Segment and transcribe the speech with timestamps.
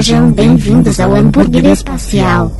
[0.00, 2.50] Sejam bem-vindos ao hambúrguer espacial.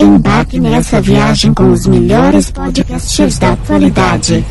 [0.00, 4.42] Embarque nessa viagem com os melhores podcasters da atualidade.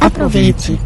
[0.00, 0.80] Aproveite!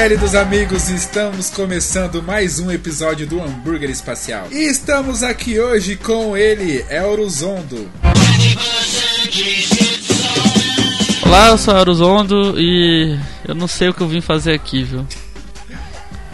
[0.00, 4.46] Queridos amigos, estamos começando mais um episódio do Hambúrguer Espacial.
[4.48, 7.90] E estamos aqui hoje com ele, Eurozondo.
[11.26, 14.84] Olá, eu sou o Aruzondo e eu não sei o que eu vim fazer aqui,
[14.84, 15.04] viu?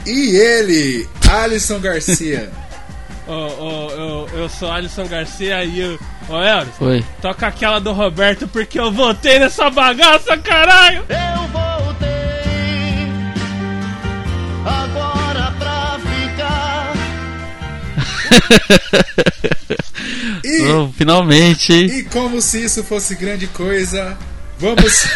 [0.04, 2.52] E ele, Alisson Garcia.
[3.26, 5.98] Ô, ô, eu, eu sou Alisson Garcia e eu.
[6.28, 7.04] Ô, Elris, Oi.
[7.22, 11.02] toca aquela do Roberto porque eu votei nessa bagaça, caralho!
[11.08, 11.73] Eu voltei
[14.64, 16.92] agora pra ficar.
[20.44, 21.72] E, Oh, finalmente.
[21.72, 24.16] e como se isso fosse grande coisa,
[24.58, 25.06] vamos,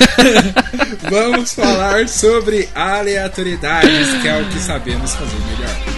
[1.10, 5.97] vamos falar sobre aleatoriedades, que é o que sabemos fazer melhor.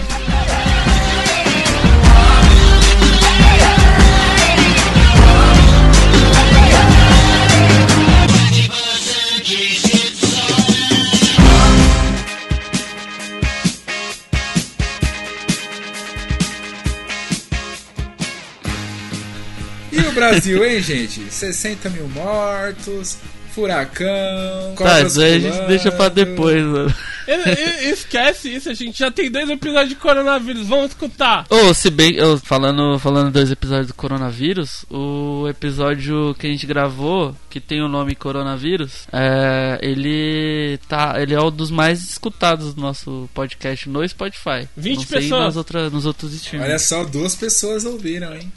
[20.31, 21.21] Brasil, hein, gente?
[21.31, 23.17] 60 mil mortos,
[23.53, 26.93] furacão, Tá, isso aí a gente deixa pra depois, mano.
[27.27, 31.45] E- Esquece isso, a gente já tem dois episódios de coronavírus, vamos escutar!
[31.49, 36.65] Ô, se bem, ô, falando, falando dois episódios do coronavírus, o episódio que a gente
[36.65, 42.73] gravou, que tem o nome coronavírus, é, ele tá, ele é um dos mais escutados
[42.73, 44.67] do nosso podcast no Spotify.
[44.75, 45.41] 20 Não sei pessoas.
[45.45, 46.67] Nas outras, nos outros streams.
[46.67, 48.51] Olha só, duas pessoas ouviram, hein?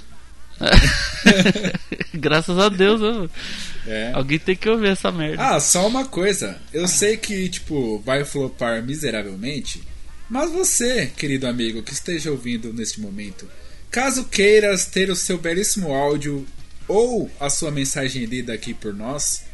[2.15, 3.28] Graças a Deus, né?
[3.87, 4.12] É.
[4.15, 5.42] Alguém tem que ouvir essa merda.
[5.42, 6.60] Ah, só uma coisa.
[6.72, 9.82] Eu sei que, tipo, vai flopar miseravelmente,
[10.28, 13.48] mas você, querido amigo que esteja ouvindo neste momento,
[13.91, 16.47] caso queiras ter o seu belíssimo áudio
[16.88, 19.44] ou a sua mensagem lida aqui por nós,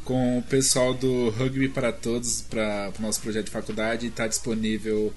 [0.04, 4.06] com o pessoal do Rugby para Todos para o nosso projeto de faculdade.
[4.06, 5.12] Está disponível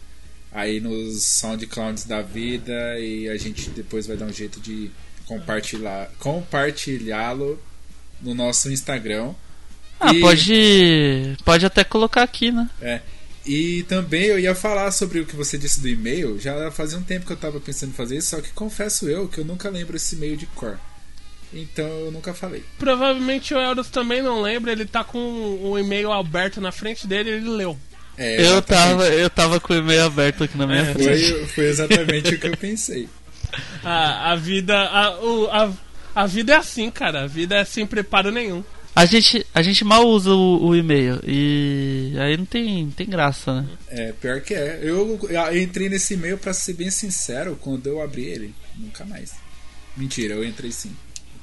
[0.52, 4.90] aí nos SoundClouds da vida e a gente depois vai dar um jeito de
[5.26, 7.60] compartilhar compartilhá-lo
[8.22, 9.34] no nosso Instagram.
[10.00, 11.38] Ah, E- pode.
[11.44, 12.70] Pode até colocar aqui, né?
[12.82, 13.02] É.
[13.46, 16.40] E também eu ia falar sobre o que você disse do e-mail.
[16.40, 19.28] Já fazia um tempo que eu estava pensando em fazer isso, só que confesso eu
[19.28, 20.78] que eu nunca lembro esse e-mail de cor.
[21.54, 22.64] Então eu nunca falei.
[22.78, 25.18] Provavelmente o Elros também não lembra, ele tá com
[25.62, 27.78] o e-mail aberto na frente dele e ele leu.
[28.18, 31.32] É, Eu tava, eu tava com o e-mail aberto aqui na minha É, frente.
[31.32, 33.08] Foi, foi exatamente o que eu pensei.
[33.84, 34.76] A, a vida.
[34.76, 35.72] A, o- a,
[36.14, 37.24] a vida é assim, cara.
[37.24, 38.62] A vida é sem preparo nenhum.
[38.94, 43.08] A gente, a gente mal usa o, o e-mail e aí não tem, não tem
[43.08, 43.68] graça, né?
[43.90, 44.80] É, pior que é.
[44.82, 45.18] Eu
[45.56, 48.54] entrei nesse e-mail, pra ser bem sincero, quando eu abri ele.
[48.76, 49.34] Nunca mais.
[49.96, 50.92] Mentira, eu entrei sim.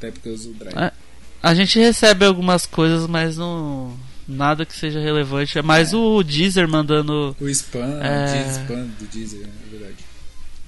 [0.05, 0.77] Até porque eu uso o Drive.
[0.77, 0.93] É.
[1.43, 3.97] A gente recebe algumas coisas, mas não.
[4.27, 5.59] Nada que seja relevante.
[5.59, 7.37] É mais o Deezer mandando.
[7.39, 8.47] O spam, É.
[8.47, 9.97] o spam do Deezer, é verdade.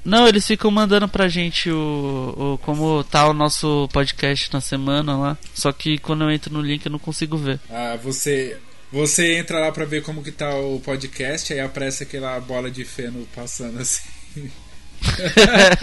[0.04, 5.16] Não, eles ficam mandando pra gente o, o como tá o nosso podcast na semana
[5.16, 5.38] lá.
[5.54, 7.58] Só que quando eu entro no link eu não consigo ver.
[7.70, 8.58] Ah, você.
[8.92, 12.84] Você entra lá pra ver como que tá o podcast, aí aparece aquela bola de
[12.84, 14.08] feno passando assim.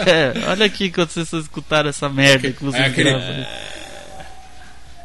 [0.06, 3.46] É, olha aqui quando vocês escutaram essa merda que vocês É aquele- gravam.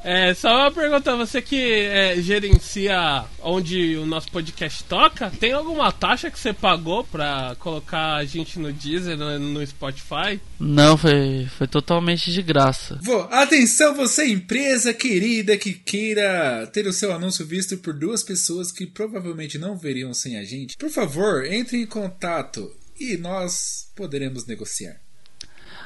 [0.04, 5.92] É, só uma pergunta, você que é, gerencia onde o nosso podcast toca, tem alguma
[5.92, 10.40] taxa que você pagou pra colocar a gente no Deezer, no, no Spotify?
[10.58, 12.98] Não, foi, foi totalmente de graça.
[13.02, 18.72] Vô, atenção você empresa querida que queira ter o seu anúncio visto por duas pessoas
[18.72, 20.76] que provavelmente não veriam sem a gente.
[20.78, 25.00] Por favor, entre em contato e nós poderemos negociar.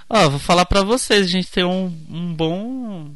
[0.09, 3.13] Ó, vou falar pra vocês, a gente tem um, um bom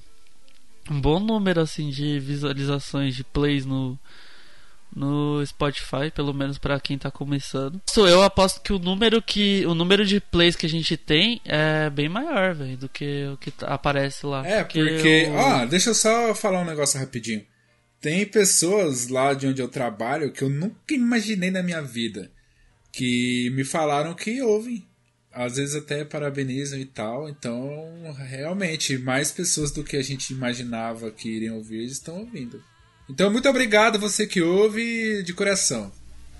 [0.89, 3.99] um bom número assim de visualizações de plays no
[4.95, 7.79] no Spotify, pelo menos pra quem tá começando.
[7.91, 11.41] So, eu aposto que o número que o número de plays que a gente tem
[11.45, 14.47] é bem maior, velho, do que o que tá- aparece lá.
[14.47, 14.79] É, porque.
[15.27, 17.45] eu- Ó, deixa eu só falar um negócio rapidinho.
[18.01, 22.31] Tem pessoas lá de onde eu trabalho que eu nunca imaginei na minha vida.
[22.97, 24.83] Que me falaram que ouvem.
[25.31, 27.29] Às vezes até parabenizam e tal.
[27.29, 27.93] Então,
[28.27, 32.63] realmente, mais pessoas do que a gente imaginava que iriam ouvir estão ouvindo.
[33.11, 35.93] Então, muito obrigado você que ouve de coração.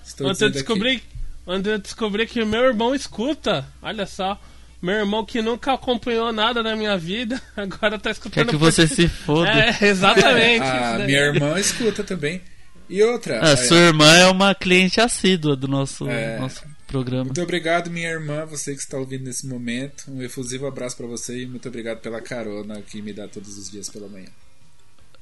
[0.03, 0.57] Estou Ontem eu aqui.
[0.57, 1.03] descobri,
[1.45, 3.67] ontem eu descobri que meu irmão escuta.
[3.79, 4.41] Olha só.
[4.81, 8.45] Meu irmão que nunca acompanhou nada na minha vida, agora tá escutando.
[8.45, 9.49] Quer que você se foda.
[9.49, 10.63] É, exatamente.
[10.65, 11.05] A daí.
[11.05, 12.41] minha irmã escuta também.
[12.89, 13.35] E outra.
[13.37, 16.39] É, sua irmã é uma cliente assídua do nosso, É.
[16.39, 17.25] nosso programa.
[17.25, 20.05] Muito obrigado, minha irmã, você que está ouvindo nesse momento.
[20.09, 23.69] Um efusivo abraço pra você e muito obrigado pela carona que me dá todos os
[23.69, 24.27] dias pela manhã.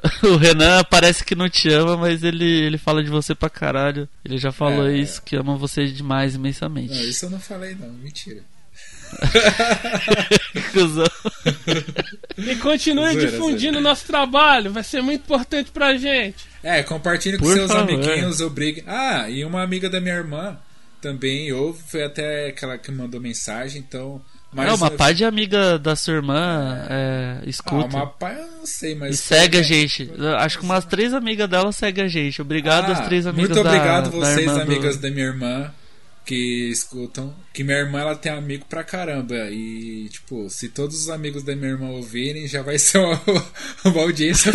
[0.21, 4.07] O Renan parece que não te ama, mas ele, ele fala de você pra caralho.
[4.23, 4.95] Ele já falou É.
[4.97, 7.09] isso, que ama você demais Não, imensamente.
[7.09, 8.41] isso eu não falei não, mentira.
[10.73, 11.05] Cusão.
[12.37, 16.45] E continue difundindo o nosso trabalho, vai ser muito importante pra gente.
[16.65, 17.93] É, compartilhe com Por seus favor.
[17.93, 18.83] amiguinhos, obrigue.
[18.87, 20.57] Ah, e uma amiga da minha irmã
[20.99, 24.19] também ouve, foi até aquela que mandou mensagem, então.
[24.57, 27.95] é, uma par de amiga da sua irmã é, Ah, escuta.
[27.95, 29.13] uma pai eu não sei, mas.
[29.13, 30.09] E segue a gente.
[30.39, 32.41] Acho que umas três amigas dela seguem a gente.
[32.41, 35.71] Obrigado às Ah, três amigas Muito da- obrigado da vocês, do- amigas da minha irmã,
[36.25, 37.33] que escutam.
[37.53, 39.35] Que minha irmã ela tem amigo pra caramba.
[39.49, 43.21] E, tipo, se todos os amigos da minha irmã ouvirem, já vai ser uma,
[43.85, 44.51] uma audiência.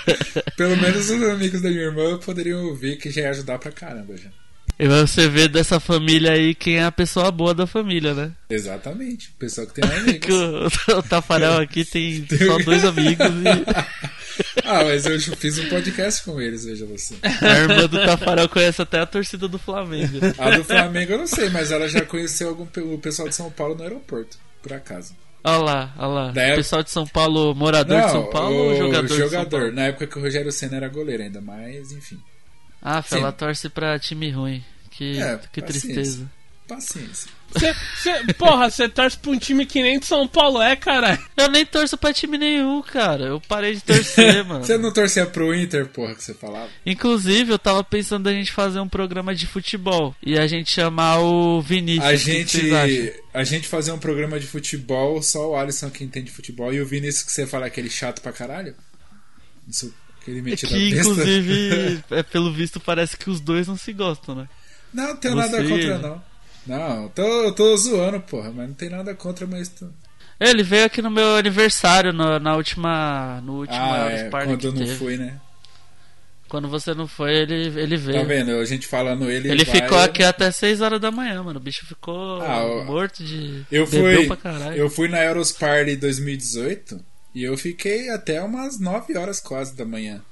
[0.56, 4.16] Pelo menos os amigos da minha irmã poderiam ouvir, que já ia ajudar pra caramba
[4.16, 4.30] já.
[4.78, 8.30] E você vê dessa família aí quem é a pessoa boa da família, né?
[8.48, 9.28] Exatamente.
[9.30, 10.28] O pessoal que tem amigos.
[10.28, 14.17] o, o Tafarel aqui tem só dois amigos e
[14.64, 17.14] ah, mas eu fiz um podcast com eles, veja você.
[17.22, 20.18] a irmã do Tafarel conhece até a torcida do Flamengo.
[20.38, 23.50] A do Flamengo eu não sei, mas ela já conheceu algum, o pessoal de São
[23.50, 25.14] Paulo no aeroporto, por acaso.
[25.44, 26.28] Olha lá, olha lá.
[26.30, 29.60] Época- Pessoal de São Paulo, morador de São Paulo ou o jogador, de São jogador.
[29.60, 29.72] Paulo?
[29.74, 32.18] Na época que o Rogério Senna era goleiro ainda, mas enfim.
[32.82, 33.16] Ah, Sim.
[33.18, 34.62] ela torce pra time ruim.
[34.90, 36.28] Que, É, que tristeza.
[36.68, 37.30] Paciência.
[37.58, 41.18] Cê, cê- porra, você torce pra um time que nem de São Paulo é, caralho.
[41.34, 43.24] Eu nem torço pra time nenhum, cara.
[43.24, 44.62] Eu parei de torcer, mano.
[44.62, 46.68] Você não torcia pro Inter, porra, que você falava?
[46.84, 51.20] Inclusive, eu tava pensando a gente fazer um programa de futebol e a gente chamar
[51.20, 52.04] o Vinícius.
[52.04, 56.70] A gente, a gente fazer um programa de futebol, só o Alisson que entende futebol,
[56.74, 58.74] e o Vinícius que você fala é aquele chato pra caralho?
[59.66, 61.10] Isso, aquele É metido que, besta.
[61.10, 64.48] inclusive, é, pelo visto, parece que os dois não se gostam, né?
[64.92, 66.28] Não, não tenho Você- nada contra, não.
[66.68, 69.68] Não, tô, eu tô zoando, porra, mas não tem nada contra, mas.
[69.68, 69.86] Tô...
[70.38, 73.40] Ele veio aqui no meu aniversário, no- na última.
[73.42, 74.94] No último Ah, é, quando eu não teve.
[74.94, 75.40] fui, né?
[76.48, 78.20] Quando você não foi, ele, ele veio.
[78.20, 78.52] Tá vendo?
[78.52, 79.50] A gente falando ele.
[79.50, 81.58] Ele vai- ficou aqui até 6 horas da manhã, mano.
[81.58, 83.66] O bicho ficou Ah, morto de.
[83.70, 84.76] Eu fui, pra caralho.
[84.76, 86.98] eu fui na Euros Party 2018
[87.34, 90.22] e eu fiquei até umas 9 horas quase da manhã.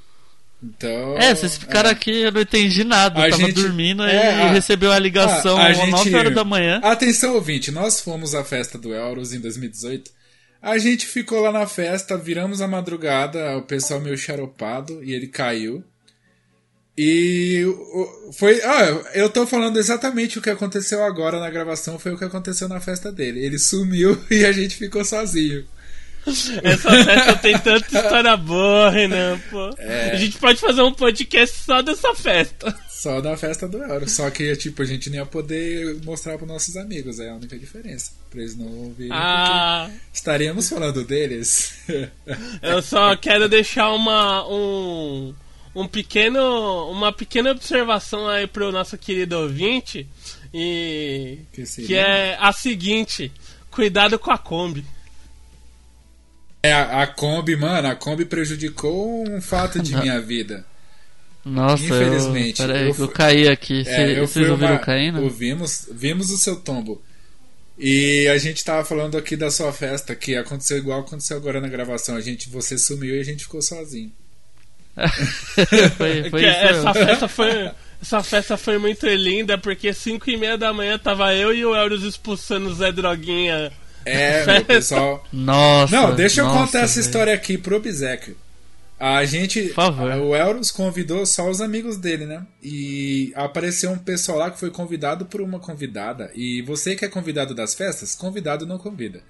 [0.62, 1.18] Então.
[1.18, 1.92] É, vocês ficaram é.
[1.92, 3.20] aqui, eu não entendi nada.
[3.22, 6.34] A Eu tava gente- dormindo é, e a- recebeu a ligação às gente- 9 horas
[6.34, 6.80] da manhã.
[6.82, 10.10] Atenção, ouvinte, nós fomos à festa do Euros em 2018.
[10.62, 15.26] A gente ficou lá na festa, viramos a madrugada, o pessoal meio xaropado e ele
[15.28, 15.84] caiu.
[16.98, 17.62] E
[18.32, 18.60] foi.
[18.62, 22.68] Ah, eu tô falando exatamente o que aconteceu agora na gravação, foi o que aconteceu
[22.68, 23.44] na festa dele.
[23.44, 25.64] Ele sumiu e a gente ficou sozinho.
[26.62, 29.70] Essa festa tem tanta história boa, Renan, pô.
[29.78, 30.10] É.
[30.10, 32.76] A gente pode fazer um podcast só dessa festa.
[32.88, 34.08] Só na festa do Euro.
[34.08, 37.20] Só que, tipo, a gente nem ia poder mostrar para nossos amigos.
[37.20, 38.10] É a única diferença.
[38.30, 39.12] Pra eles não ouvirem.
[39.12, 41.74] Ah, Estaríamos falando deles.
[42.60, 45.32] eu só quero deixar uma um,
[45.74, 50.08] um pequeno uma pequena observação aí pro nosso querido ouvinte
[50.52, 53.30] e Que que é a seguinte:
[53.70, 54.84] cuidado com a Kombi.
[56.66, 60.64] É, a, a Kombi, mano, a Kombi prejudicou um fato de minha vida.
[61.44, 63.84] Nossa, Infelizmente, eu, peraí, eu eu, caí aqui.
[63.86, 65.22] É, eu Vocês ouviram uma- caindo?
[65.22, 67.00] Ouvimos, vimos o seu tombo.
[67.78, 71.68] E a gente tava falando aqui da sua festa, que aconteceu igual aconteceu agora na
[71.68, 72.16] gravação.
[72.16, 74.10] A gente, você sumiu e a gente ficou sozinho.
[75.96, 77.70] foi, foi isso essa festa foi.
[78.00, 81.74] Essa festa foi muito linda, porque 5 e meia da manhã tava eu e o
[81.74, 83.72] Euros expulsando o Zé Droguinha.
[84.06, 85.24] É, pessoal.
[85.32, 85.94] Nossa.
[85.94, 87.06] Não, deixa eu nossa, contar essa velho.
[87.06, 88.36] história aqui pro obsequio.
[88.98, 89.64] A gente.
[89.64, 90.10] Por favor.
[90.12, 92.46] O Elros convidou só os amigos dele, né?
[92.62, 96.30] E apareceu um pessoal lá que foi convidado por uma convidada.
[96.34, 99.20] E você que é convidado das festas, convidado não convida.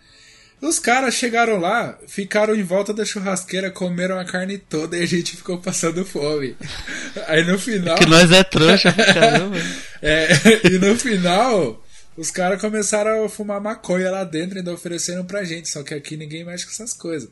[0.61, 5.07] Os caras chegaram lá, ficaram em volta da churrasqueira, comeram a carne toda e a
[5.07, 6.57] gente ficou passando fome.
[7.29, 7.97] Aí no final.
[7.97, 9.57] Que nós é trouxa pra caramba.
[10.03, 10.29] É,
[10.69, 11.83] e no final,
[12.17, 15.69] os caras começaram a fumar maconha lá dentro e ainda ofereceram pra gente.
[15.69, 17.29] Só que aqui ninguém mexe com essas coisas.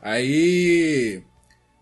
[0.00, 1.22] Aí,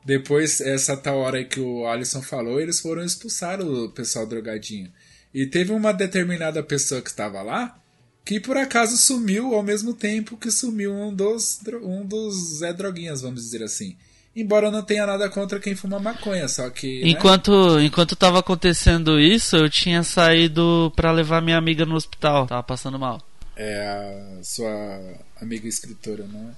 [0.04, 4.92] depois, essa tal hora que o Alisson falou, eles foram expulsar o pessoal drogadinho.
[5.32, 7.80] E teve uma determinada pessoa que estava lá
[8.24, 13.20] que por acaso sumiu ao mesmo tempo que sumiu um dos, um dos Zé Droguinhas,
[13.20, 13.96] vamos dizer assim.
[14.36, 17.02] Embora eu não tenha nada contra quem fuma maconha, só que.
[17.02, 17.08] né?
[17.08, 22.46] Enquanto, enquanto tava acontecendo isso, eu tinha saído pra levar minha amiga no hospital.
[22.46, 23.22] Tava passando mal.
[23.56, 25.00] É a sua
[25.40, 26.52] amiga escritora, não é?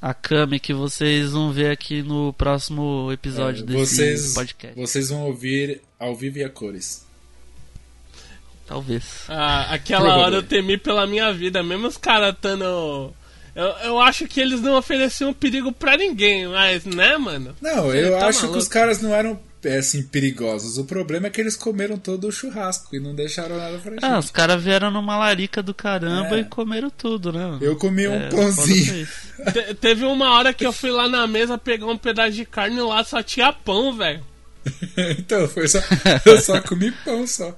[0.00, 4.80] A Kami que vocês vão ver aqui no próximo episódio É, desse vocês, podcast.
[4.80, 7.04] vocês vão ouvir ao vivo e a cores.
[8.64, 9.24] Talvez.
[9.28, 10.24] Ah, aquela Provável.
[10.24, 13.12] hora eu temi pela minha vida, mesmo os caras estando.
[13.58, 17.56] Eu, eu acho que eles não ofereciam perigo pra ninguém, mas, né, mano?
[17.60, 18.58] Não, Você eu tá acho que maluco.
[18.62, 20.78] os caras não eram é, assim perigosos.
[20.78, 24.04] O problema é que eles comeram todo o churrasco e não deixaram nada pra gente.
[24.04, 26.40] Ah, os caras vieram numa larica do caramba É.
[26.42, 27.58] e comeram tudo, né?
[27.60, 29.08] Eu comi um É, pãozinho.
[29.52, 32.76] Te- teve uma hora que eu fui lá na mesa pegar um pedaço de carne
[32.76, 34.24] e lá só tinha pão, velho.
[35.18, 35.78] então, foi só.
[36.24, 37.56] Eu só comi pão só.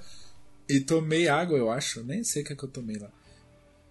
[0.68, 2.02] E tomei água, eu acho.
[2.04, 3.08] Nem sei o que, é que eu tomei lá.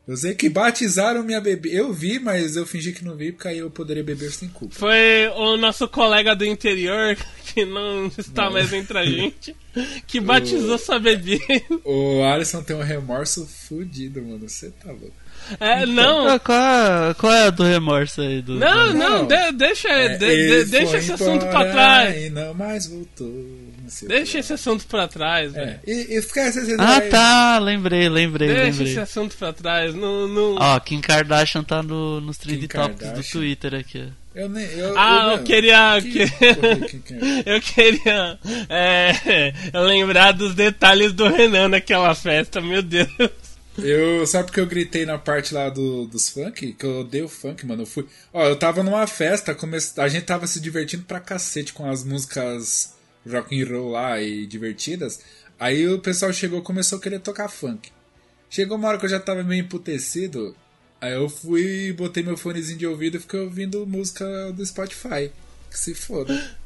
[0.10, 1.70] Eu sei que batizaram minha bebê.
[1.72, 4.74] Eu vi, mas eu fingi que não vi, porque aí eu poderia beber sem culpa.
[4.74, 7.16] Foi o nosso colega do interior,
[7.54, 9.56] que não está mais entre a gente,
[10.08, 11.44] que batizou sua bebida.
[11.86, 14.50] O Alisson tem um remorso fudido, mano.
[14.50, 15.14] Você tá louco.
[15.60, 18.42] É, não, Ah, qual, é, qual é a do remorso aí?
[18.42, 19.28] Do, não, do- não, Não.
[19.28, 22.18] de- deixa, É, de- deixa esse assunto pra trás.
[22.26, 23.32] E não mais voltou.
[24.08, 25.70] Deixa esse assunto pra trás, velho.
[25.72, 27.10] É, e, e esquece esse Ah, daí.
[27.10, 28.88] tá, lembrei, lembrei, Deixa lembrei.
[28.88, 29.94] esse assunto pra trás.
[29.94, 30.56] Não, não...
[30.60, 33.24] Ó, Kim Kardashian tá no, nos trending Kim topics do.
[33.32, 34.08] Twitter aqui.
[34.36, 34.64] Eu nem.
[34.66, 35.44] Eu, Ah, eu não.
[35.44, 36.00] queria.
[36.02, 36.32] Que-?
[37.46, 43.10] Eu queria é, lembrar dos detalhes do Renan naquela festa, meu Deus.
[43.78, 46.74] Eu, sabe porque eu gritei na parte lá do, dos funk?
[46.74, 47.84] Que eu odeio funk, mano.
[47.84, 48.06] Eu fui.
[48.34, 49.78] Ó, eu tava numa festa, come...
[49.98, 52.94] a gente tava se divertindo pra cacete com as músicas
[53.32, 55.20] rock and roll lá e divertidas.
[55.60, 57.90] Aí o pessoal chegou e começou a querer tocar funk.
[58.50, 60.56] Chegou uma hora que eu já tava meio emputecido.
[61.02, 65.32] Aí eu fui, botei meu fonezinho de ouvido e fiquei ouvindo música do Spotify.
[65.70, 66.34] Que se foda.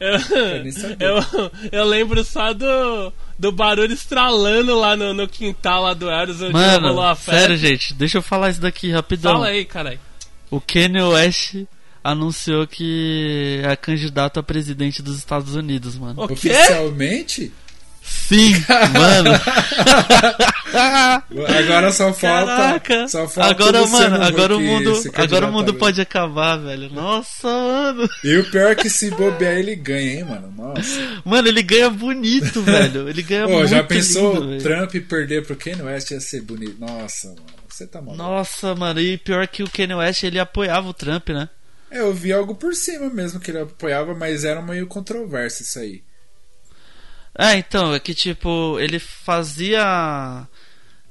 [0.00, 6.10] Eu, eu, eu lembro só do, do barulho estralando lá no, no quintal lá do
[6.10, 7.32] Eros, onde rolou a Mano, festa.
[7.40, 9.32] sério, gente, deixa eu falar isso daqui rapidão.
[9.32, 10.00] Fala aí, caralho.
[10.50, 11.64] O Kanye West
[12.04, 16.22] anunciou que é candidato a presidente dos Estados Unidos, mano.
[16.22, 16.34] O quê?
[16.34, 17.50] Oficialmente?
[18.02, 18.52] Sim,
[18.92, 19.30] mano.
[21.58, 22.56] Agora só falta.
[22.56, 23.08] Caraca.
[23.08, 26.92] Só falta agora, mano, agora o mundo, agora o mundo pode acabar, velho.
[26.92, 28.08] Nossa, mano.
[28.22, 30.52] E o pior é que se bobear ele ganha, hein, mano?
[30.54, 31.22] Nossa.
[31.24, 33.08] Mano, ele ganha bonito, velho.
[33.08, 34.62] Ele ganha Pô, muito já pensou lindo, velho.
[34.62, 36.76] Trump perder pro Kanye West ia ser bonito?
[36.78, 37.40] Nossa, mano.
[37.68, 38.16] Você tá maluco.
[38.16, 41.48] Nossa, mano, e pior que o Kanye West, ele apoiava o Trump, né?
[41.94, 45.78] É, Eu vi algo por cima mesmo que ele apoiava, mas era meio controverso isso
[45.78, 46.02] aí.
[47.36, 50.46] É, então, é que tipo, ele fazia.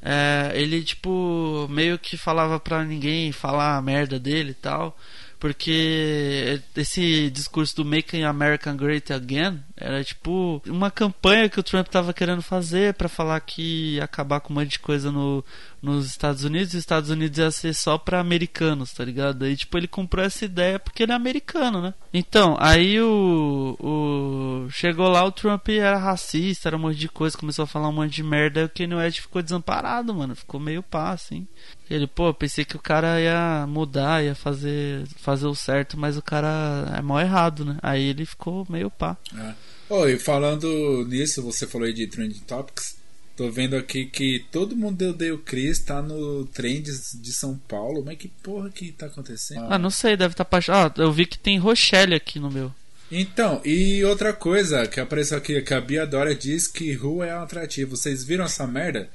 [0.01, 4.97] é, ele, tipo, meio que falava pra ninguém falar a merda dele e tal.
[5.39, 11.87] Porque esse discurso do Making America Great Again era tipo uma campanha que o Trump
[11.87, 15.43] tava querendo fazer pra falar que ia acabar com um monte de coisa no,
[15.81, 19.43] nos Estados Unidos e os Estados Unidos ia ser só pra americanos, tá ligado?
[19.43, 21.93] Aí, tipo, ele comprou essa ideia porque ele é americano, né?
[22.13, 24.69] Então, aí o, o.
[24.69, 27.93] Chegou lá, o Trump era racista, era um monte de coisa, começou a falar um
[27.93, 30.35] monte de merda, aí o Kanye West ficou desamparado, mano.
[30.35, 31.47] Ficou meio pá, assim.
[31.89, 36.21] Ele, pô, pensei que o cara ia mudar, ia fazer, fazer o certo, mas o
[36.21, 37.77] cara é mal errado, né?
[37.83, 39.17] Aí ele ficou meio pá.
[39.35, 39.53] Ah.
[39.95, 42.95] Oi, falando nisso, você falou aí de Trending Topics.
[43.37, 48.01] Tô vendo aqui que todo mundo odeia o Chris, tá no Trends de São Paulo.
[48.03, 49.67] Mas que porra que tá acontecendo?
[49.69, 52.73] Ah, não sei, deve estar tá Ah, eu vi que tem Rochelle aqui no meu.
[53.11, 57.37] Então, e outra coisa que apareceu aqui, que a Bia Dória diz que rua é
[57.37, 57.95] um atrativo.
[57.95, 59.07] Vocês viram essa merda?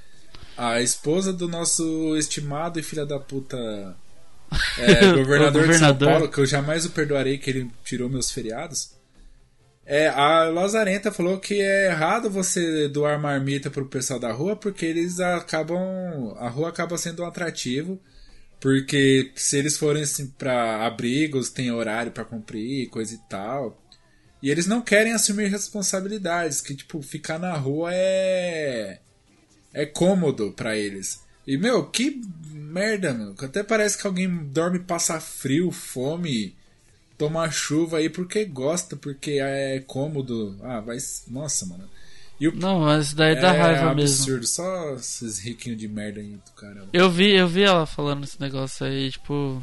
[0.57, 3.57] a esposa do nosso estimado e filha da puta
[4.79, 6.09] é, O governador, de São governador.
[6.09, 8.97] Paulo, que eu jamais o perdoarei que ele tirou meus feriados.
[9.91, 14.85] É, a Lazarenta falou que é errado você doar marmita pro pessoal da rua porque
[14.85, 16.37] eles acabam.
[16.37, 17.99] A rua acaba sendo um atrativo.
[18.61, 23.81] Porque se eles forem assim, pra abrigos, tem horário pra cumprir, coisa e tal.
[24.43, 29.01] E eles não querem assumir responsabilidades, que tipo, ficar na rua é.
[29.73, 31.23] é cômodo pra eles.
[31.47, 32.21] E meu, que
[32.53, 33.35] merda, meu.
[33.41, 36.55] Até parece que alguém dorme, passa frio, fome,
[37.19, 40.57] toma chuva aí porque gosta, porque é cômodo.
[40.63, 40.97] Ah, vai.
[41.27, 41.85] Nossa, mano.
[42.41, 44.23] O Não, mas daí dá é raiva mesmo.
[44.23, 46.89] absurdo, só esses riquinhos de merda aí do caramba.
[46.93, 49.61] Eu vi, eu vi ela falando esse negócio aí, tipo.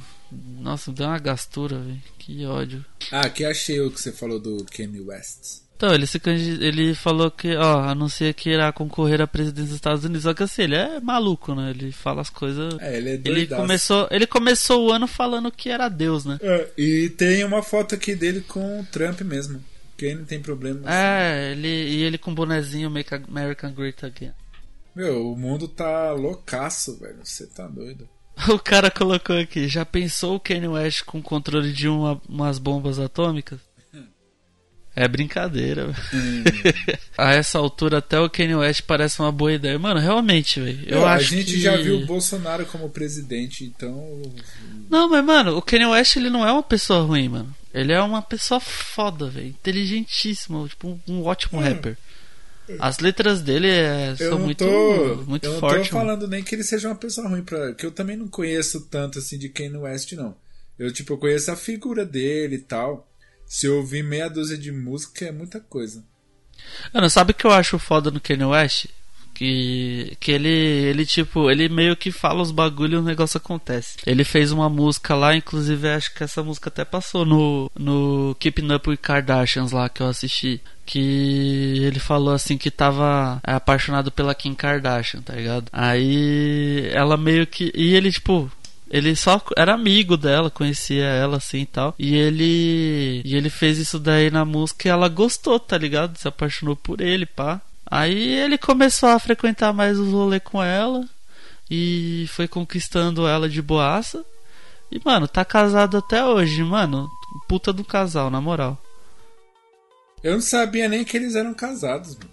[0.60, 2.02] Nossa, deu uma gastura, velho.
[2.20, 2.84] Que ódio.
[3.12, 5.62] Ah, aqui achei o que você falou do Kanye West.
[5.78, 10.06] Então, ele se ele falou que, ó, anuncia que irá concorrer à presidência dos Estados
[10.06, 10.24] Unidos.
[10.24, 11.72] Só que assim, ele é maluco, né?
[11.72, 12.76] Ele fala as coisas.
[12.80, 13.62] É, ele é Ele doidaço.
[13.62, 16.40] começou, ele começou o ano falando que era Deus, né?
[16.42, 19.62] É, e tem uma foto aqui dele com o Trump mesmo.
[19.98, 20.80] Quem não tem problema.
[20.86, 20.90] assim.
[20.90, 24.32] É, ele e ele com bonezinho Make America Great Again.
[24.96, 27.18] Meu, o mundo tá loucaço, velho.
[27.24, 28.08] Você tá doido.
[28.50, 33.00] O cara colocou aqui, já pensou o Kanye West com controle de uma- umas bombas
[33.00, 33.60] atômicas?
[34.96, 35.98] É brincadeira, velho.
[36.14, 36.44] Hum.
[37.18, 39.78] A essa altura até o Kanye West parece uma boa ideia.
[39.78, 40.84] Mano, realmente, velho.
[40.88, 41.60] Eu Meu, a acho gente que...
[41.60, 44.22] já viu o Bolsonaro como presidente, então.
[44.90, 47.54] Não, mas mano, o Kanye West ele não é uma pessoa ruim, mano.
[47.74, 49.48] Ele é uma pessoa foda, velho.
[49.48, 51.98] Inteligentíssimo, tipo um, ótimo rapper.
[52.80, 55.90] As letras dele é, são muito, tô, muito eu não fortes.
[55.90, 58.82] tô falando nem que ele seja uma pessoa ruim, pra, que eu também não conheço
[58.90, 60.36] tanto assim de Kanye West, não.
[60.80, 63.08] Eu, tipo, eu conheço a figura dele e tal.
[63.48, 66.04] Se eu ouvir meia dúzia de música, é muita coisa.
[66.94, 68.88] Mano, sabe o que eu acho foda no Kanye West?
[69.34, 73.98] Que, que ele, ele, tipo, ele meio que fala os bagulho e o negócio acontece.
[74.06, 78.74] Ele fez uma música lá, inclusive acho que essa música até passou no, no Keeping
[78.74, 80.62] Up with Kardashians lá que eu assisti.
[80.86, 85.66] Que ele falou assim que tava é, apaixonado pela Kim Kardashian, tá ligado?
[85.74, 87.74] Aí ela meio que.
[87.76, 88.50] E ele, tipo,
[88.90, 91.96] ele só era amigo dela, conhecia ela assim e tal.
[91.98, 93.22] E ele.
[93.26, 96.18] E ele fez isso daí na música e ela gostou, tá ligado?
[96.18, 97.62] Se apaixonou por ele, pá.
[97.86, 101.04] Aí ele começou a frequentar mais os rolês com ela.
[101.70, 104.24] E foi conquistando ela de boaça.
[104.92, 107.10] E, mano, tá casado até hoje, mano.
[107.48, 108.80] Puta do casal, na moral.
[110.24, 112.16] Eu não sabia nem que eles eram casados.
[112.16, 112.30] mano.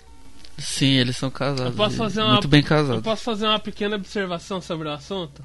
[0.58, 1.72] Sim, eles são casados.
[1.72, 3.02] Eu posso fazer uma, Muito bem Eu casados.
[3.02, 5.42] posso fazer uma pequena observação sobre o assunto?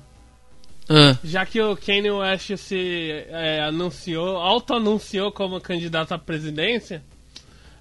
[0.90, 7.04] Ah, Já que o Kanye West se é, anunciou, auto-anunciou como candidato à presidência,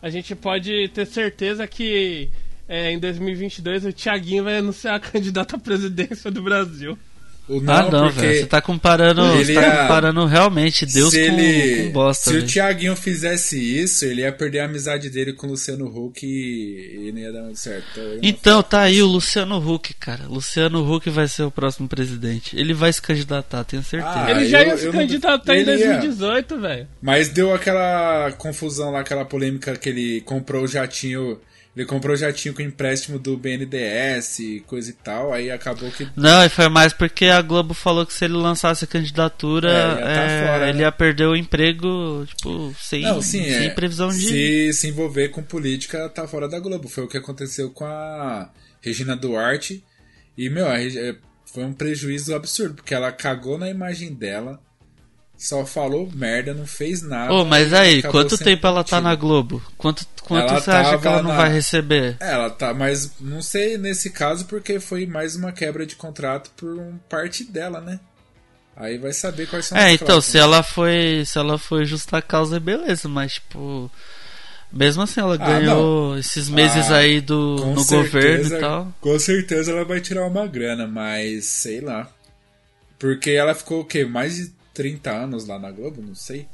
[0.02, 2.30] a gente pode ter certeza que
[2.68, 6.98] é, em 2022 o Thiaguinho vai anunciar a candidata à presidência do Brasil.
[7.48, 8.40] O ah, não, velho.
[8.40, 9.22] Você tá comparando.
[9.36, 12.24] ele Você tá ia- comparando realmente Deus se com, ele, com bosta.
[12.24, 12.46] Se o velho.
[12.52, 17.12] Thiaguinho fizesse isso, ele ia perder a amizade dele com o Luciano Huck e, e
[17.12, 17.86] não ia dar muito certo.
[17.92, 20.24] Então, não Então, tá aí o Luciano Huck, cara.
[20.26, 22.56] Luciano Huck vai ser o próximo presidente.
[22.58, 24.12] Ele vai se candidatar, tenho certeza.
[24.24, 25.76] Ah, Ele já eu- ia se eu não- candidatar em ele ia.
[26.00, 26.88] 2018, velho.
[27.00, 31.38] Mas deu aquela confusão lá, aquela polêmica que ele comprou o jatinho.
[31.76, 35.30] Ele comprou jatinho com empréstimo do BNDES e coisa e tal.
[35.30, 36.08] Aí acabou que.
[36.16, 39.74] Não, e foi mais porque a Globo falou que se ele lançasse a candidatura, É,
[39.74, 40.84] ia tá é, fora, ele né?
[40.84, 43.70] ia perder o emprego, tipo, sem, Não, sim, sem é.
[43.70, 44.14] previsão de.
[44.14, 46.88] Se se envolver com política, tá fora da Globo.
[46.88, 49.84] Foi o que aconteceu com a Regina Duarte.
[50.36, 54.58] E, meu, a é, foi um prejuízo absurdo, porque ela cagou na imagem dela,
[55.38, 57.32] só falou merda, não fez nada.
[57.32, 59.62] Ô, mas e aí, quanto tempo ela tá na Globo?
[59.76, 62.16] Quanto, quanto Ela você acha que ela não na- vai receber?
[62.20, 66.78] Ela tá, mas não sei nesse caso porque foi mais uma quebra de contrato por
[67.08, 68.00] parte dela, né?
[68.74, 70.24] Aí vai saber quais são É, as então, cláusulas.
[70.26, 71.22] se ela foi.
[71.24, 73.90] Se ela foi justa causa, beleza, mas tipo.
[74.72, 78.04] Mesmo assim, ela Ah, ganhou esses meses Ah, aí do, no governo
[78.44, 78.94] certeza- e tal.
[79.00, 82.10] Com certeza ela vai tirar uma grana, mas sei lá.
[82.98, 84.04] Porque ela ficou o quê?
[84.04, 86.02] Mais de 30 anos lá na Globo?
[86.02, 86.46] Não sei.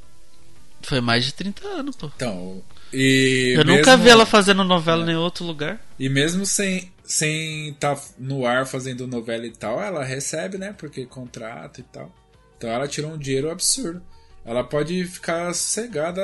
[0.82, 2.06] Foi mais de 30 anos, pô.
[2.16, 2.62] Então.
[2.92, 5.80] E Eu nunca mesmo- vi ela fazendo novela em outro lugar.
[5.98, 10.72] E mesmo sem sem estar no ar fazendo novela e tal, ela recebe, né?
[10.72, 12.10] Porque contrato e tal.
[12.56, 14.00] Então ela tirou um dinheiro absurdo.
[14.44, 16.22] Ela pode ficar sossegada.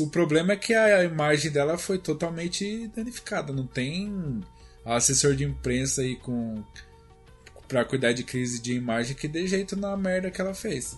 [0.00, 3.52] O problema é que a imagem dela foi totalmente danificada.
[3.52, 4.40] Não tem
[4.84, 6.62] assessor de imprensa aí com
[7.66, 10.96] pra cuidar de crise de imagem que dê jeito na merda que ela fez.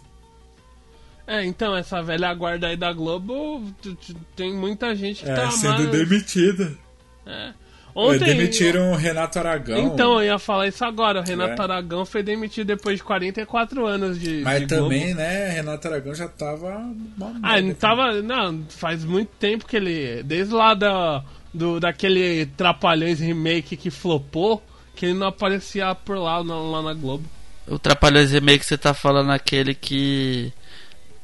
[1.33, 3.62] É, então, essa velha guarda aí da Globo,
[4.35, 6.73] tem muita gente que É, tá sendo mais- demitida.
[7.27, 7.53] É.
[7.95, 8.25] Ontem.
[8.25, 9.79] Demitiram o Renato Aragão.
[9.79, 11.21] Então, eu ia falar isso agora.
[11.21, 11.64] O Renato É.
[11.64, 14.43] Aragão foi demitido depois de 44 anos de.
[14.43, 15.16] Mas de também, Globo.
[15.21, 16.69] né, Renato Aragão já tava.
[16.73, 16.95] Ah,
[17.43, 18.23] merda, ele tava.
[18.23, 20.23] Não, faz muito tempo que ele.
[20.23, 24.62] Desde lá da, do, daquele Trapalhões remake que flopou,
[24.95, 27.25] que ele não aparecia por lá, na- lá na Globo.
[27.69, 30.53] O Trapalhões Remake você tá falando aquele que.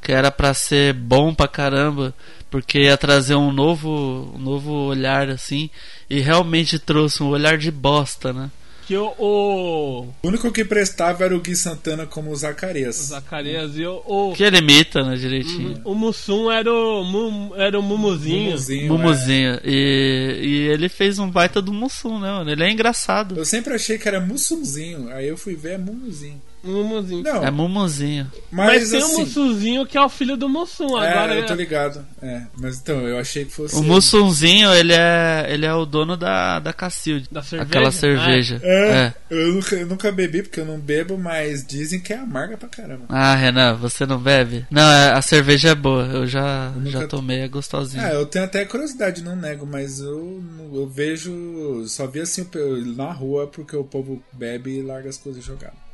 [0.07, 2.15] Que era pra ser bom pra caramba,
[2.49, 5.69] porque ia trazer um novo, um novo olhar assim,
[6.09, 8.49] e realmente trouxe um olhar de bosta, né?
[8.87, 9.13] Que o.
[9.19, 13.01] O, O único que prestava era o Gui Santana como o Zacarias.
[13.01, 14.01] o Zacarias e o.
[14.07, 15.81] O, Que ele imita, né, direitinho.
[15.85, 17.03] o Mussum era o.
[17.03, 18.45] Mu- era o Mumuzinho.
[18.51, 19.59] Mumuzinho, Mumuzinho.
[19.65, 22.49] E, e ele fez um baita do Mussum, né, mano?
[22.49, 22.71] Ele é é.
[22.71, 23.37] engraçado.
[23.37, 26.41] Eu sempre achei que era Mussunzinho, aí eu fui ver é Mumuzinho.
[26.71, 27.23] Mumuzinho.
[27.23, 28.31] Não, É Mumuzinho.
[28.51, 30.97] mas, Mas, tem o assim, Mussuzinho que é o filho do Mussum.
[30.97, 32.05] Agora é, eu tô é- ligado.
[32.23, 33.75] É, mas então, eu achei que fosse.
[33.77, 37.29] O Mussunzinho, ele é, ele é o dono da, da Cacilde.
[37.31, 37.69] Da cerveja?
[37.69, 38.61] Aquela cerveja.
[38.63, 39.15] É, É.
[39.31, 42.69] Eu, nunca, eu nunca bebi porque eu não bebo, mas dizem que é amarga pra
[42.69, 43.05] caramba.
[43.09, 44.67] Ah, Renan, você não bebe?
[44.71, 46.05] Não, é- a cerveja é boa.
[46.07, 48.03] Eu já, Eu nunca- já tomei, é gostosinho.
[48.05, 51.85] Ah, eu tenho até curiosidade, não nego, mas eu, eu vejo.
[51.87, 55.86] Só vi assim o na rua porque o povo bebe e larga as coisas jogadas.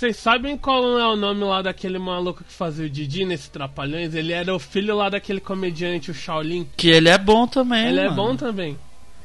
[0.00, 4.14] Vocês sabem qual é o nome lá daquele maluco que fazia o Didi nesse Trapalhões?
[4.14, 6.66] Ele era o filho lá daquele comediante, o Shaolin.
[6.74, 7.88] Que ele é bom também.
[7.88, 8.16] Ele é mano.
[8.16, 8.78] bom também.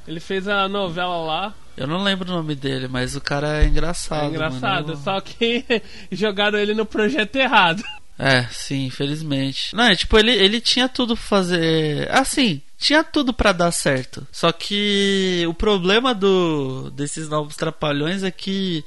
[0.05, 1.53] Ele fez a novela lá.
[1.77, 4.25] Eu não lembro o nome dele, mas o cara é engraçado.
[4.25, 4.87] É engraçado.
[4.87, 5.01] mano.
[5.01, 5.63] Só que
[6.11, 7.81] jogaram ele no projeto errado.
[8.19, 9.73] É, sim, infelizmente.
[9.73, 12.11] Não, é tipo, ele, ele tinha tudo pra fazer.
[12.11, 14.27] Assim, tinha tudo pra dar certo.
[14.29, 18.83] Só que o problema do desses novos trapalhões é que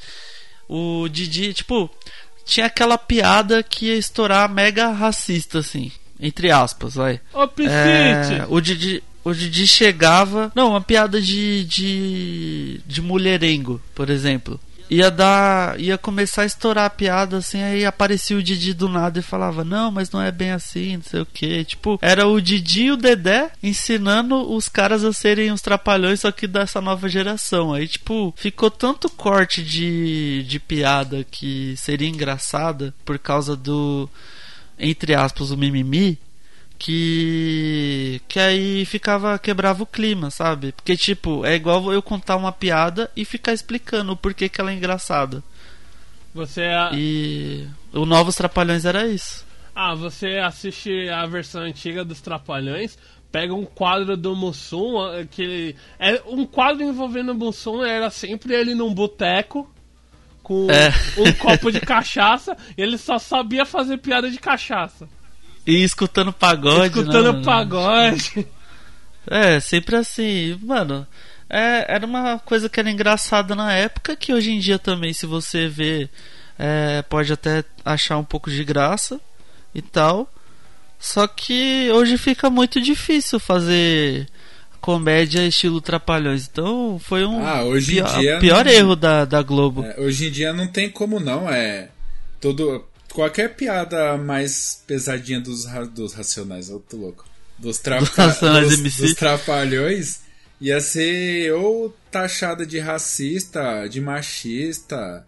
[0.69, 1.91] o Didi, tipo,
[2.45, 5.91] tinha aquela piada que ia estourar mega racista, assim.
[6.21, 7.21] Entre aspas, vai.
[7.33, 7.45] Ô!
[7.69, 9.03] É, o Didi.
[9.25, 10.51] O Didi chegava.
[10.55, 11.65] Não, uma piada de.
[11.65, 12.81] de.
[12.87, 14.59] de mulherengo, por exemplo.
[14.91, 15.79] Ia dar.
[15.79, 19.65] ia começar a estourar a piada assim, aí aparecia o Didi do nada e falava,
[19.65, 21.65] não, mas não é bem assim, não sei o que.
[21.65, 26.33] Tipo, era o Didi e o Dedé ensinando os caras a serem os trapalhões, só
[26.33, 27.73] que dessa nova geração.
[27.73, 34.09] Aí, tipo, ficou tanto corte de, de piada que seria engraçada por causa do.
[34.79, 36.19] Entre aspas, o mimimi,
[36.79, 40.73] que que aí ficava quebrava o clima, sabe?
[40.73, 44.71] Porque tipo, é igual eu contar uma piada e ficar explicando o porquê que ela
[44.71, 45.43] é engraçada.
[46.35, 49.45] Você, a- E o Novos Trapalhões era isso.
[49.75, 52.99] ah, você assiste a versão antiga dos Trapalhões,
[53.31, 54.95] pega um quadro do Mussum,
[55.31, 59.71] que ele- é um quadro envolvendo o Mussum era sempre ele num boteco
[60.43, 60.93] com É.
[61.21, 65.09] um copo de cachaça, e ele só sabia fazer piada de cachaça.
[65.69, 67.45] E escutando pagode, Escutando né, mano?
[67.45, 68.47] pagode.
[69.31, 71.07] É, sempre assim, mano.
[71.51, 75.27] É, era uma coisa que era engraçada na época, que hoje em dia também, se
[75.27, 76.09] você vê,
[76.59, 79.21] é, pode até achar um pouco de graça
[79.75, 80.33] e tal.
[80.99, 84.27] Só que hoje fica muito difícil fazer
[84.81, 86.49] comédia estilo Trapalhões.
[86.51, 89.85] Então foi um Ah, hoje em pior, dia pior não- erro da, da Globo.
[89.85, 91.91] É, hoje em dia não tem como não, é.
[92.41, 92.88] Todo.
[93.13, 97.25] Qualquer piada mais pesadinha dos, ra- dos racionais, eu tô louco.
[97.59, 98.05] Dos, trapa,
[98.61, 99.03] Dos MC.
[99.03, 100.21] dos trapalhões
[100.61, 105.25] ia ser ou taxada de racista, de machista,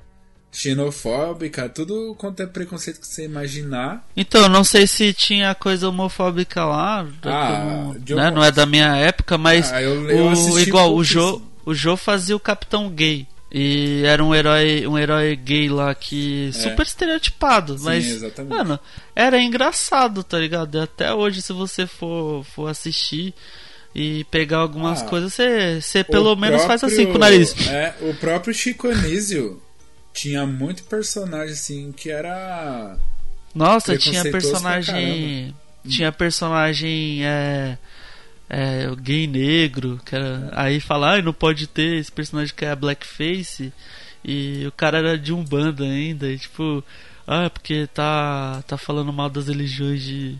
[0.52, 4.06] xenofóbica, tudo quanto é preconceito que você imaginar.
[4.16, 8.66] Então, eu não sei se tinha coisa homofóbica lá, Ah, de né, não é da
[8.66, 11.02] minha época, mas Ah, eu- eu o, igual o.
[11.04, 13.26] Jô, o Jô fazia o Capitão Gay.
[13.52, 17.78] E era um herói, um herói gay lá que super estereotipado, É.
[17.78, 18.50] Sim, mas exatamente.
[18.56, 18.78] mano,
[19.14, 20.78] era engraçado, tá ligado?
[20.78, 23.34] E até hoje se você for for assistir
[23.92, 27.20] e pegar algumas Ah, coisas, você você pelo O menos faz próprio- assim com o
[27.20, 27.54] nariz.
[27.68, 29.60] É, o próprio Chico Anísio
[30.14, 32.96] tinha muito personagem assim que era.
[33.52, 35.52] Nossa, tinha personagem.
[35.88, 37.24] Tinha personagem.
[37.24, 37.76] É,
[38.50, 40.00] é, gay negro.
[40.04, 43.72] Que era, aí fala, ai, não pode ter esse personagem que é blackface.
[44.24, 46.28] E o cara era de Umbanda ainda.
[46.30, 46.84] E, tipo,
[47.26, 50.36] ah, porque tá, tá falando mal das religiões de,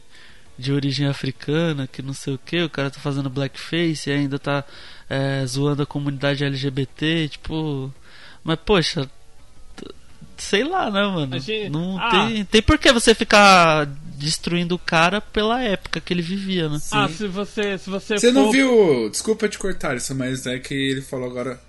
[0.59, 2.63] de origem africana, que não sei o que.
[2.63, 4.65] O cara tá fazendo blackface e ainda tá
[5.09, 7.29] é, zoando a comunidade LGBT.
[7.29, 7.95] Tipo,
[8.45, 9.09] mas poxa.
[10.41, 11.39] Sei lá, né, mano?
[11.39, 12.11] Gente- Não Ah.
[12.29, 16.79] tem, tem por que você ficar destruindo o cara pela época que ele vivia, né?
[16.93, 19.09] Ah, se você, se você, Você não for- viu.
[19.11, 21.61] Desculpa te cortar isso, mas é que ele falou agora.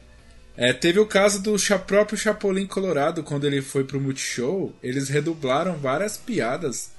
[0.58, 1.56] É, teve o caso do
[1.88, 6.92] próprio Chapolin Colorado, quando ele foi pro Multishow, eles redublaram várias piadas.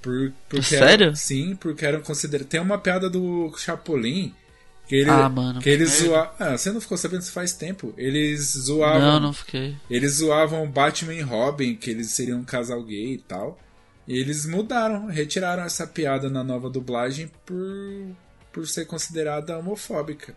[0.00, 1.06] Por, porque Sério?
[1.06, 2.48] eram- sim, porque eram consideradas.
[2.50, 4.32] Tem uma piada do Chapolin
[4.86, 6.32] Que ele, Ah, mano, que eles zoavam.
[6.38, 7.94] Ah, você não ficou sabendo isso faz tempo.
[7.96, 9.00] Eles zoavam.
[9.00, 9.76] Não, não fiquei.
[9.88, 13.58] Eles zoavam Batman e Robin, que eles seriam um casal gay e tal.
[14.06, 17.56] E eles mudaram, retiraram essa piada na nova dublagem por,
[18.52, 20.34] por ser considerada homofóbica.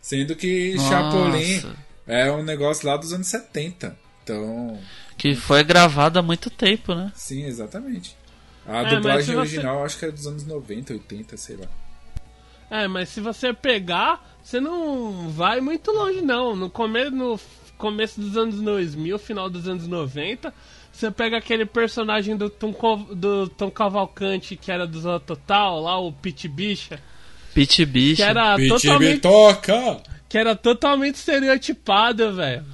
[0.00, 0.88] Sendo que Nossa.
[0.88, 1.62] Chapolin
[2.06, 3.96] é um negócio lá dos anos 70.
[4.22, 4.78] Então,
[5.18, 7.12] Que foi gravado há muito tempo, né?
[7.14, 8.16] sim, exatamente.
[8.66, 11.66] A É, se dublagem você- original acho que é dos anos 90, 80, sei lá.
[12.70, 16.56] É, mas se você pegar, você não vai muito longe, não.
[16.56, 17.38] No, come no
[17.78, 20.52] começo dos anos 2000, final dos anos 90,
[20.92, 25.80] você pega aquele personagem do Tom, Co- do Tom Cavalcante, que era do Zona Total,
[25.80, 26.98] lá, o Pit Bicha,
[27.54, 28.16] Pit Bicho.
[28.16, 30.02] que era Pitch totalmente, toca!
[30.28, 32.64] que era totalmente estereotipado, velho.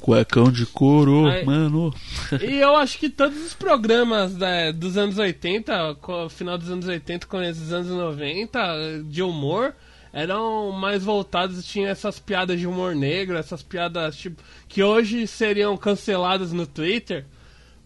[0.00, 1.44] Cuecão de couro, Ai.
[1.44, 1.92] mano.
[2.40, 6.86] E eu acho que todos os programas né, dos anos 80, co- final dos anos
[6.86, 9.74] 80, começo dos anos 90, de humor,
[10.12, 15.76] eram mais voltados, tinha essas piadas de humor negro, essas piadas tipo que hoje seriam
[15.76, 17.24] canceladas no Twitter.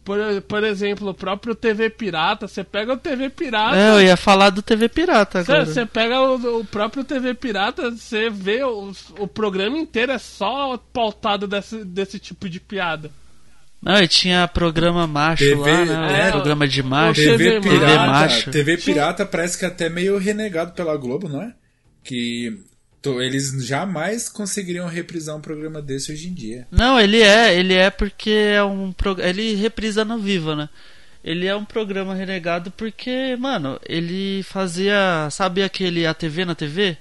[0.05, 3.77] Por, por exemplo, o próprio TV Pirata, você pega o TV Pirata.
[3.77, 5.67] É, eu ia falar do TV Pirata Você, agora.
[5.67, 10.79] você pega o, o próprio TV Pirata, você vê o, o programa inteiro é só
[10.93, 13.11] pautado desse, desse tipo de piada.
[13.83, 16.27] Não, e tinha programa macho TV, lá, né?
[16.27, 17.21] é, o programa de macho.
[17.21, 18.51] TV, TV Pirata, macho.
[18.51, 21.55] TV Pirata parece que até meio renegado pela Globo, não é?
[22.05, 22.59] Que
[23.05, 26.67] eles jamais conseguiriam reprisar um programa desse hoje em dia.
[26.71, 30.69] Não, ele é, ele é porque é um ele reprisa no Viva, né?
[31.23, 36.97] Ele é um programa renegado porque, mano, ele fazia, sabe aquele ATV na TV?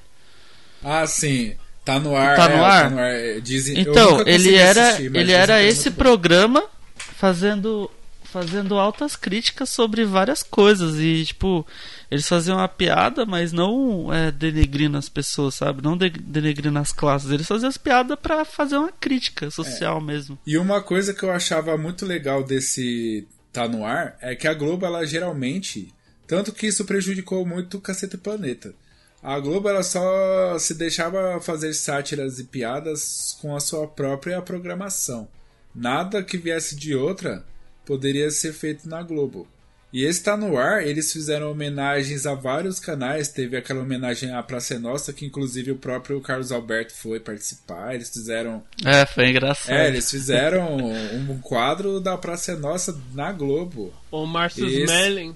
[0.83, 1.55] Ah, sim.
[1.85, 2.35] Tá no ar.
[2.35, 2.83] Tá é, no ar?
[2.83, 3.13] Tá no ar.
[3.13, 6.63] é, Dizem, Então, ele era, assistir, ele era é esse programa
[6.97, 7.89] fazendo
[8.31, 11.65] fazendo altas críticas sobre várias coisas e tipo,
[12.09, 15.81] eles faziam uma piada, mas não é, denegrindo as pessoas, sabe?
[15.83, 20.37] Não de- denegrindo as classes, eles faziam as piadas pra fazer uma crítica social mesmo.
[20.45, 24.53] E uma coisa que eu achava muito legal desse Tá no ar é que a
[24.53, 25.91] Globo, ela geralmente.
[26.27, 28.73] Tanto que isso prejudicou muito o Cacete Planeta.
[29.23, 35.27] A Globo, ela só se deixava fazer sátiras e piadas com a sua própria programação.
[35.73, 37.43] Nada que viesse de outra
[37.89, 39.47] poderia ser feito na Globo.
[39.91, 43.29] E esse Tá No Ar, eles fizeram homenagens a vários canais.
[43.29, 47.95] Teve aquela homenagem à Praça é Nossa, que inclusive o próprio Carlos Alberto foi participar.
[47.95, 49.75] Eles fizeram É, foi engraçado.
[49.75, 53.91] é, eles fizeram um quadro da Praça é Nossa na Globo.
[54.11, 54.81] O Márcio Isso.
[54.83, 55.35] Smelling.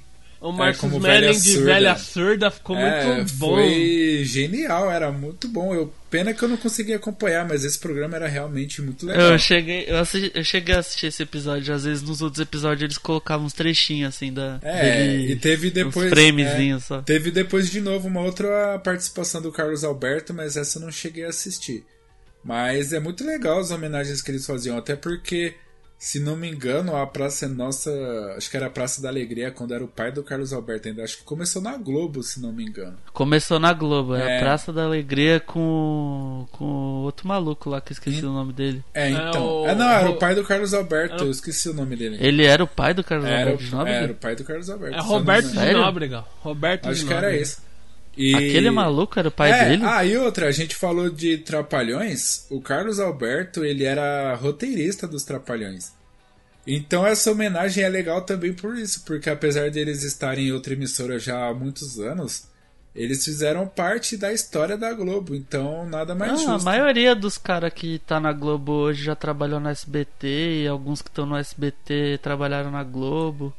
[0.49, 1.65] O Márcio como Smelling velha de surda.
[1.65, 3.56] velha surda ficou é, muito bom.
[3.56, 5.73] foi genial, era muito bom.
[5.73, 9.32] Eu, pena que eu não consegui acompanhar, mas esse programa era realmente muito legal.
[9.32, 12.84] Eu cheguei, eu, assisti- eu cheguei a assistir esse episódio, às vezes nos outros episódios
[12.84, 14.60] eles colocavam uns trechinhos assim da.
[14.62, 16.08] É, dele- e teve depois.
[16.08, 17.01] Uns framezinhos é, só.
[17.01, 21.23] Teve depois de novo uma outra participação do Carlos Alberto, mas essa eu não cheguei
[21.25, 21.86] a assistir.
[22.43, 25.53] Mas é muito legal as homenagens que eles faziam, até porque,
[26.05, 27.89] se não me engano, a Praça é Nossa,
[28.35, 31.01] acho que era a Praça da Alegria, quando era o pai do Carlos Alberto ainda.
[31.01, 32.97] Acho que começou na Globo, se não me engano.
[33.13, 34.37] Começou na Globo, é, É.
[34.37, 38.51] a Praça da Alegria com, com o outro maluco lá que eu esqueci o nome
[38.51, 38.83] dele.
[38.93, 39.61] É, então.
[39.61, 42.17] o- É, não, era o- pai do Carlos Alberto, era- eu esqueci o nome dele.
[42.19, 43.99] Ele era o pai do Carlos Era, Alberto de o, Nóbrega?
[43.99, 44.97] era o pai do Carlos Alberto.
[44.97, 45.53] É Roberto de.
[45.53, 45.79] Sério?
[45.79, 46.25] Nóbrega.
[46.41, 47.41] Roberto Acho de que era Nóbrega.
[47.43, 47.57] esse.
[48.15, 48.36] E...
[48.36, 49.84] Aquele maluco era o pai é, dele?
[49.86, 52.45] Ah, e outra, a gente falou de Trapalhões.
[52.49, 55.91] O Carlos Alberto, ele era roteirista dos Trapalhões.
[56.65, 61.19] Então essa homenagem é legal também por isso, porque apesar deles estarem em outra emissora
[61.19, 62.47] já há muitos anos,
[62.95, 66.65] eles fizeram parte da história da Globo, então nada mais Não, a justo.
[66.65, 71.10] maioria dos caras que tá na Globo hoje já trabalhou no SBT e alguns que
[71.10, 73.54] estão no SBT trabalharam na Globo.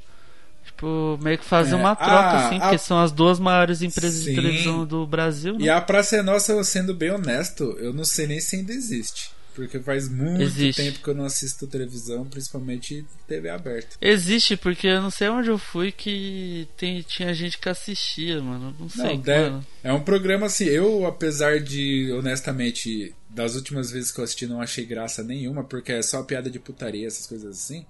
[0.84, 3.80] Tipo, meio que fazer É, uma troca, ah, assim, a- porque são as duas maiores
[3.80, 4.30] empresas Sim.
[4.30, 5.64] de televisão do Brasil, né?
[5.64, 8.72] E a Praça é Nossa, eu sendo bem honesto, eu não sei nem se ainda
[8.72, 9.30] existe.
[9.54, 10.82] Porque faz muito Existe.
[10.82, 13.96] tempo que eu não assisto televisão, principalmente TV aberta.
[14.00, 18.74] Existe, porque eu não sei onde eu fui que tem, tinha gente que assistia, mano.
[18.80, 24.18] Não sei, Não, é um programa assim, eu, apesar de, honestamente, das últimas vezes que
[24.18, 27.86] eu assisti não achei graça nenhuma, porque é só piada de putaria, essas coisas assim.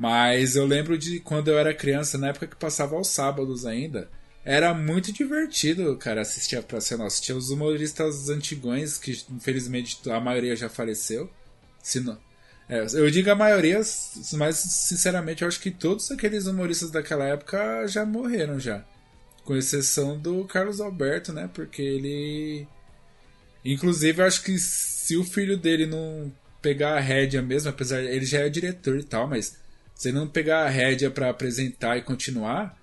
[0.00, 4.08] Mas eu lembro de quando eu era criança, na época que passava aos sábados ainda,
[4.42, 7.20] era muito divertido, cara, assistir a Praça Nossa.
[7.20, 11.30] Tinha os humoristas antigões, que infelizmente a maioria já faleceu.
[11.82, 12.18] Se não,
[12.66, 13.82] é, eu digo a maioria,
[14.38, 18.82] mas sinceramente eu acho que todos aqueles humoristas daquela época já morreram já.
[19.44, 21.50] Com exceção do Carlos Alberto, né?
[21.52, 22.66] Porque ele.
[23.62, 26.32] Inclusive, eu acho que se o filho dele não
[26.62, 29.60] pegar a rédea mesmo, apesar ele já é diretor e tal, mas
[30.00, 32.74] se ele não pegar a rédea pra apresentar e continuar,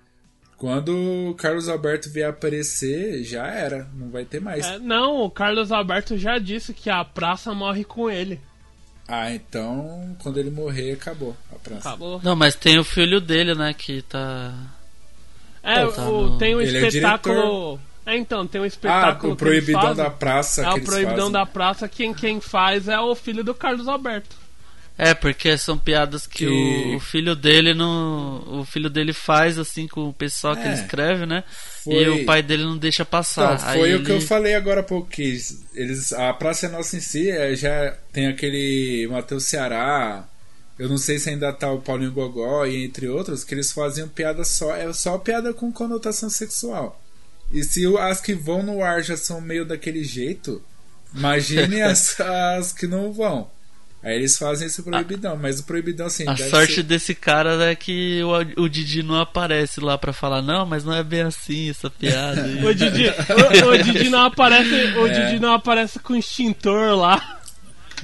[0.56, 0.90] Quando
[1.30, 3.88] o Carlos Alberto vier aparecer, já era.
[3.94, 4.66] Não vai ter mais.
[4.66, 8.40] É, não, o Carlos Alberto já disse que a praça morre com ele.
[9.06, 11.88] Ah, então quando ele morrer, acabou a praça.
[11.88, 12.20] Acabou.
[12.24, 14.52] Não, mas tem o filho dele, né, que tá.
[15.62, 17.80] É, Tá o- no- tem um Ele é espetáculo.
[18.06, 19.32] É, então, tem um Ah, espetáculo.
[19.32, 20.04] o que eles Proibidão fazem.
[20.04, 20.60] da Praça.
[20.62, 21.32] É que o eles Proibidão fazem.
[21.32, 24.34] da Praça, quem, quem faz é o filho do Carlos Alberto.
[25.00, 28.42] É, porque são piadas que, Que- O, o filho dele não.
[28.60, 30.66] O filho dele faz assim com o pessoal que É.
[30.66, 31.44] ele escreve, né?
[31.84, 33.54] Foi- E o pai dele não deixa passar.
[33.54, 35.08] Então, foi o que eu ele- falei agora há pouco.
[35.08, 35.38] Que
[35.74, 40.28] eles, a Praça é Nossa em si é, já tem aquele Matheus Ceará.
[40.76, 44.08] Eu não sei se ainda tá o Paulinho Gogó e entre outros, que eles faziam
[44.08, 44.74] piada só.
[44.74, 47.00] É só piada com conotação sexual.
[47.52, 50.60] E se as que vão no ar já são meio daquele jeito,
[51.14, 53.48] imagine as, as que não vão.
[54.02, 56.24] Aí eles fazem esse proibidão, mas o proibidão assim.
[56.28, 58.20] A sorte ser- desse cara é que
[58.56, 61.90] o, o Didi não aparece lá pra falar, não, mas não é bem assim essa
[61.90, 62.44] piada.
[62.44, 64.70] aí." O Didi, o, o Didi não aparece.
[64.96, 65.26] O É.
[65.26, 67.40] Didi não aparece com extintor lá.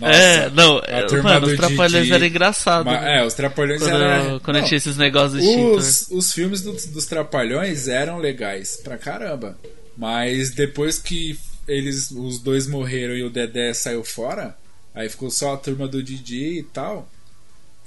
[0.01, 2.93] Nossa, é, não, a é, mano, os trapalhões Didi- eram engraçados.
[2.93, 3.19] Né?
[3.21, 4.41] É, os Trapalhões Quando, eram.
[4.41, 8.99] quando Não, tinha esses negócios de os, os filmes do- dos Trapalhões eram legais pra
[8.99, 9.57] caramba.
[9.97, 14.57] Mas depois que eles os dois morreram e o Dedé saiu fora,
[14.95, 17.09] aí ficou só a turma do Didi e tal.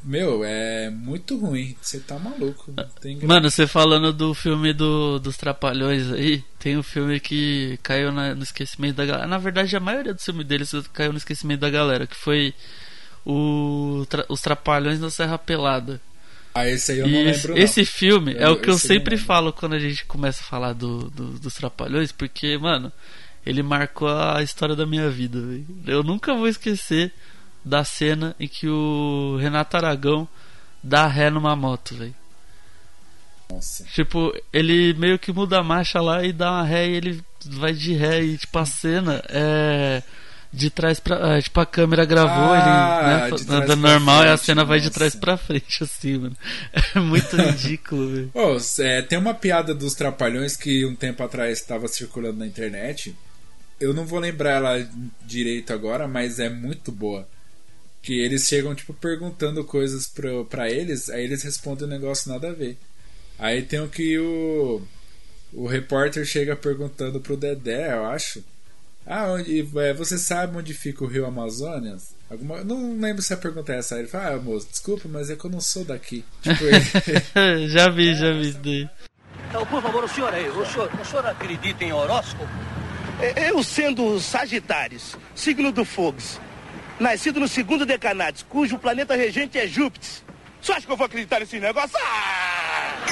[0.03, 1.75] Meu, é muito ruim.
[1.81, 2.71] Você tá maluco.
[2.75, 8.11] não Mano, você falando do filme do, dos Trapalhões aí, tem um filme que caiu
[8.11, 9.27] na- no esquecimento da galera.
[9.27, 12.53] Na verdade, a maioria dos filmes deles caiu no esquecimento da galera, que foi
[13.25, 15.99] o, Tra- Os Trapalhões na Serra Pelada.
[16.53, 17.31] Ah, esse aí eu não E lembro.
[17.31, 17.57] esse, não.
[17.57, 19.27] esse filme é Eu- o que eu não sempre lembro.
[19.27, 22.91] falo quando a gente começa a falar do, do- dos Trapalhões, porque, mano,
[23.47, 25.39] ele marcou a história da minha vida.
[25.39, 25.65] velho.
[25.85, 27.13] Eu nunca vou esquecer
[27.63, 30.27] da cena em que o Renato Aragão
[30.83, 32.15] dá ré numa moto, velho.
[33.49, 33.85] Nossa.
[33.85, 37.73] Tipo, ele meio que muda a marcha lá e dá uma ré e ele vai
[37.73, 40.03] de ré e tipo a cena é
[40.51, 41.37] de trás pra.
[41.37, 43.57] é, tipo, a câmera gravou Ah, ele, né?
[43.57, 44.97] Andando normal e a frente, cena vai de nossa.
[44.99, 46.37] trás pra frente, assim, mano.
[46.95, 48.31] É muito ridículo, velho.
[48.33, 53.15] Ô, é, tem uma piada dos Trapalhões que um tempo atrás estava circulando na internet.
[53.79, 54.89] Eu não vou lembrar ela
[55.25, 57.27] direito agora, mas é muito boa.
[58.01, 62.49] Que eles chegam, tipo, perguntando coisas pro, pra eles, aí eles respondem um negócio nada
[62.49, 62.77] a ver.
[63.37, 64.81] Aí tem o que o.
[65.53, 68.43] O repórter chega perguntando pro Dedé, eu acho.
[69.05, 72.13] Ah, onde, é, você sabe onde fica o rio Amazonas?
[72.29, 73.95] Alguma, não lembro se a pergunta é essa.
[73.95, 76.25] Aí ele fala, ah, moço, desculpa, mas é que eu não sou daqui.
[76.41, 78.89] Tipo, ele, já vi, já vi isso daí.
[79.47, 82.45] Então, por favor, o senhor aí, o senhor, o senhor acredita em horóscopo?
[83.19, 86.19] É, Eu sendo Sagitários, signo do Fogo,
[86.99, 90.07] nascido no segundo decanato, cujo planeta regente é Júpiter.
[90.61, 91.97] Você acha que eu vou acreditar nesse negócio?
[91.99, 93.07] Ah!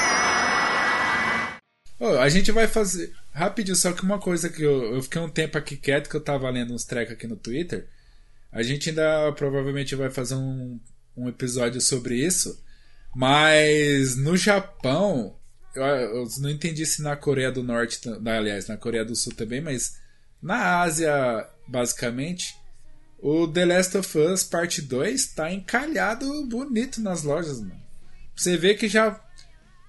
[1.99, 3.11] Ô, a gente vai fazer.
[3.33, 6.23] Rapidinho, só que uma coisa que eu, eu fiquei um tempo aqui quieto que eu
[6.23, 7.87] tava lendo uns trecos aqui no Twitter.
[8.51, 10.79] A gente ainda provavelmente vai fazer um,
[11.17, 12.63] um episódio sobre isso.
[13.15, 15.35] Mas no Japão,
[15.79, 19.97] eu, não entendi se na Coreia do Norte, aliás, na Coreia do Sul também, mas
[20.41, 22.55] na Ásia, basicamente,
[23.19, 27.83] o The Last of Us Parte 2 tá encalhado bonito nas lojas, mano.
[28.35, 29.19] Você vê que já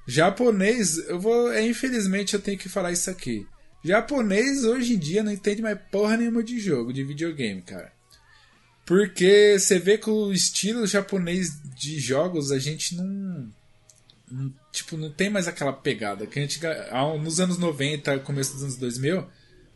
[0.07, 1.53] Japonês, eu vou.
[1.53, 3.46] É, infelizmente eu tenho que falar isso aqui.
[3.85, 7.92] Japonês hoje em dia não entende mais porra nenhuma de jogo, de videogame, cara.
[8.85, 13.53] Porque você vê que o estilo japonês de jogos a gente não.
[14.31, 16.27] não- tipo, não tem mais aquela pegada.
[16.27, 16.61] Que a gente,
[17.23, 19.27] nos anos 90, começo dos anos 2000,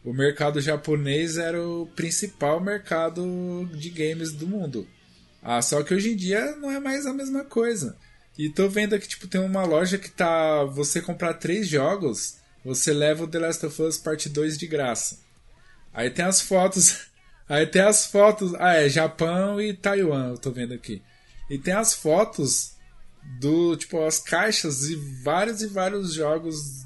[0.05, 4.87] o mercado japonês era o principal mercado de games do mundo.
[5.43, 7.97] Ah, só que hoje em dia não é mais a mesma coisa.
[8.39, 10.65] E tô vendo aqui, tipo, tem uma loja que tá.
[10.65, 15.19] Você comprar três jogos, você leva o The Last of Us Parte 2 de graça.
[15.93, 17.09] Aí tem as fotos.
[17.49, 18.55] Aí tem as fotos.
[18.55, 21.03] Ah, é Japão e Taiwan, eu tô vendo aqui.
[21.51, 22.77] E tem as fotos
[23.39, 23.77] do.
[23.77, 26.85] Tipo, as caixas e vários e vários jogos,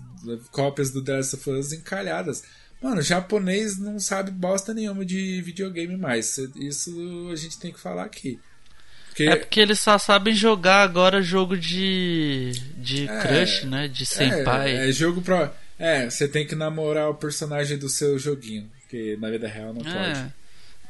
[0.50, 2.42] cópias do The Last of Us encalhadas.
[2.82, 6.36] Mano, japonês não sabe bosta nenhuma de videogame mais.
[6.56, 8.38] Isso a gente tem que falar aqui.
[9.08, 12.50] Porque, É porque eles só sabem jogar agora jogo de.
[12.76, 13.88] de É, crush, né?
[13.88, 14.76] De senpai.
[14.76, 15.54] É, é jogo pra.
[15.78, 18.68] É, você tem que namorar o personagem do seu joguinho.
[18.90, 20.34] Que na vida real não pode.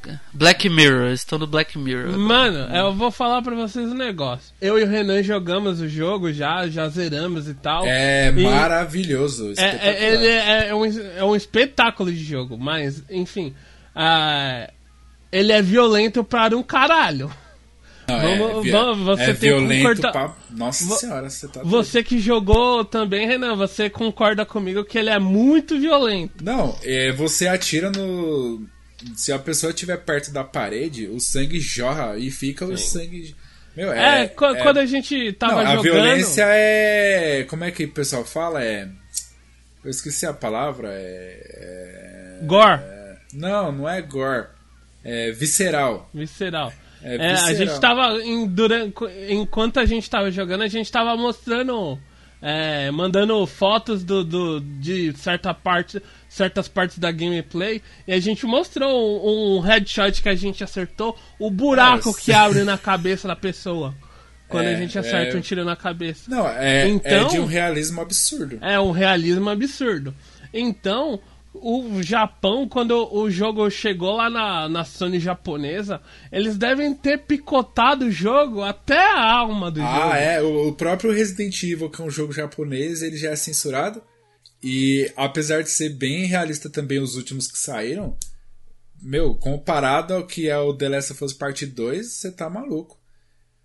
[0.07, 0.19] É.
[0.33, 2.17] Black Mirror, estão no Black Mirror.
[2.17, 4.53] Mano, eu vou falar pra vocês um negócio.
[4.61, 7.83] Eu e o Renan jogamos o jogo já, já zeramos e tal.
[7.85, 9.53] É E- maravilhoso.
[9.57, 10.85] É, é, ele é, é um,
[11.17, 13.53] é um espetáculo de jogo, mas, enfim.
[13.95, 14.69] ah,
[15.31, 17.31] ele é violento para um caralho.
[18.07, 20.35] Não, Vamos- vi- vamos- você é tem que violento concordar- pra...
[20.51, 21.61] Nossa Vo- senhora, você tá...
[21.63, 26.43] Você que jogou também, Renan, você concorda comigo que ele é muito violento.
[26.43, 28.63] Não, é, você atira no.
[29.15, 33.35] Se a pessoa estiver perto da parede, o sangue jorra e fica o sangue.
[33.75, 34.23] Meu, É, é.
[34.23, 35.83] é- quando a gente tava Não, a jogando.
[35.93, 37.43] violência é.
[37.43, 38.63] Como é que o pessoal fala?
[38.63, 38.87] É.
[39.83, 40.89] Eu esqueci a palavra.
[40.91, 42.39] É.
[42.43, 44.47] Gore, é- Não, não é gore.
[45.03, 46.09] É visceral.
[46.13, 46.71] visceral.
[47.03, 47.55] É É, a visceral.
[47.55, 48.17] gente tava.
[48.23, 48.93] Em, durante,
[49.29, 51.99] enquanto a gente tava jogando, a gente tava mostrando.
[52.47, 55.99] é, mandando fotos do, do- de certa parte,
[56.35, 57.81] certas partes da gameplay.
[58.07, 58.89] E a gente mostrou
[59.25, 62.21] um, um headshot que a gente acertou, o buraco Nossa.
[62.21, 63.95] que abre na cabeça da pessoa.
[64.47, 66.29] Quando a É, gente acerta é- um tiro na cabeça.
[66.29, 68.59] Não, é, Então- é de um realismo absurdo.
[68.61, 70.13] É um realismo absurdo.
[70.53, 71.19] Então,
[71.53, 75.99] o Japão, quando o jogo chegou lá na, na Sony japonesa,
[76.31, 79.91] eles devem ter picotado o jogo até a alma do jogo.
[80.11, 80.41] Ah, é.
[80.41, 84.01] O, o próprio Resident Evil, que é um jogo japonês, ele já é censurado.
[84.63, 88.17] E apesar de ser bem realista também os últimos que saíram,
[89.01, 92.99] meu, comparado ao que é o The Last of Us Part 2, você tá maluco.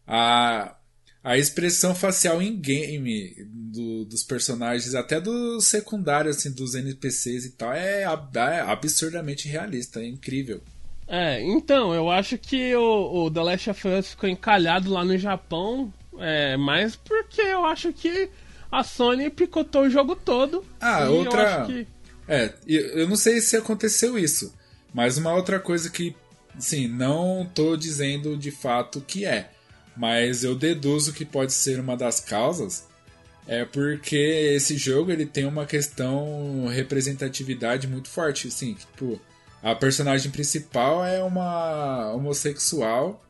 [0.06, 0.76] A,
[1.22, 7.50] a expressão facial em game do- dos personagens, até dos secundários, assim, dos NPCs e
[7.52, 10.60] tal, é, é absurdamente realista, é incrível.
[11.06, 15.16] É, então, eu acho que o, o The Last of Us ficou encalhado lá no
[15.18, 18.28] Japão, é, mas porque eu acho que
[18.70, 20.64] a Sony picotou o jogo todo.
[20.80, 21.86] Ah, outra- Eu que...
[22.28, 24.54] É, eu não sei se aconteceu isso,
[24.94, 26.14] mas uma outra coisa que,
[26.58, 29.50] sim, não tô dizendo de fato que é,
[29.96, 32.84] mas eu deduzo que pode ser uma das causas,
[33.48, 34.16] é porque
[34.54, 39.20] esse jogo ele tem uma questão representatividade muito forte, assim, tipo,
[39.60, 43.20] a personagem principal é uma homossexual,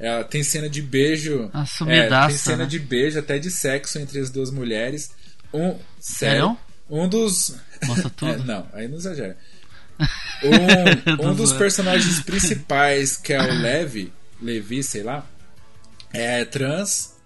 [0.00, 2.66] ela tem cena de beijo, é, Assumidaça, tem cena né?
[2.66, 5.10] de beijo até de sexo entre as duas mulheres.
[5.52, 6.56] Um, sério?
[6.88, 7.54] Um dos
[7.86, 8.32] Mostra tudo.
[8.32, 9.36] é, não, aí não exagera.
[10.42, 15.26] Um, um dos personagens principais, que é o Levi, Levi, sei lá,
[16.14, 17.16] é trans.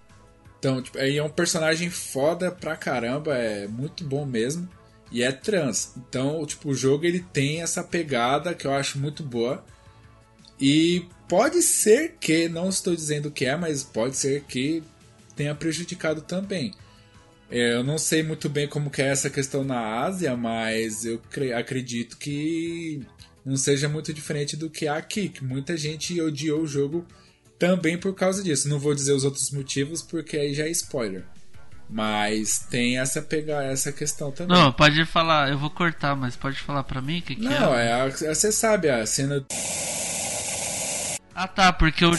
[0.59, 4.67] Então, tipo, aí é um personagem foda pra caramba, é muito bom mesmo.
[5.09, 5.93] E é trans.
[5.95, 9.63] Então, tipo, o jogo ele tem essa pegada que eu acho muito boa.
[10.59, 14.83] E pode ser que, não estou dizendo que é, mas pode ser que
[15.35, 16.73] tenha prejudicado também.
[17.49, 21.19] É, Eu não sei muito bem como que é essa questão na Ásia, mas eu
[21.29, 23.01] cre- acredito que
[23.45, 27.05] não seja muito diferente do que há aqui, que muita gente odiou o jogo
[27.59, 28.67] também por causa disso.
[28.67, 31.23] Não vou dizer os outros motivos porque aí já é spoiler.
[31.87, 34.57] Mas tem essa pegar essa questão também.
[34.57, 37.75] Não, pode falar, eu vou cortar, mas pode falar pra mim o que, que Não,
[37.77, 37.87] é?
[37.89, 39.45] é a- você sabe a cena
[41.35, 42.11] Ah tá, porque eu.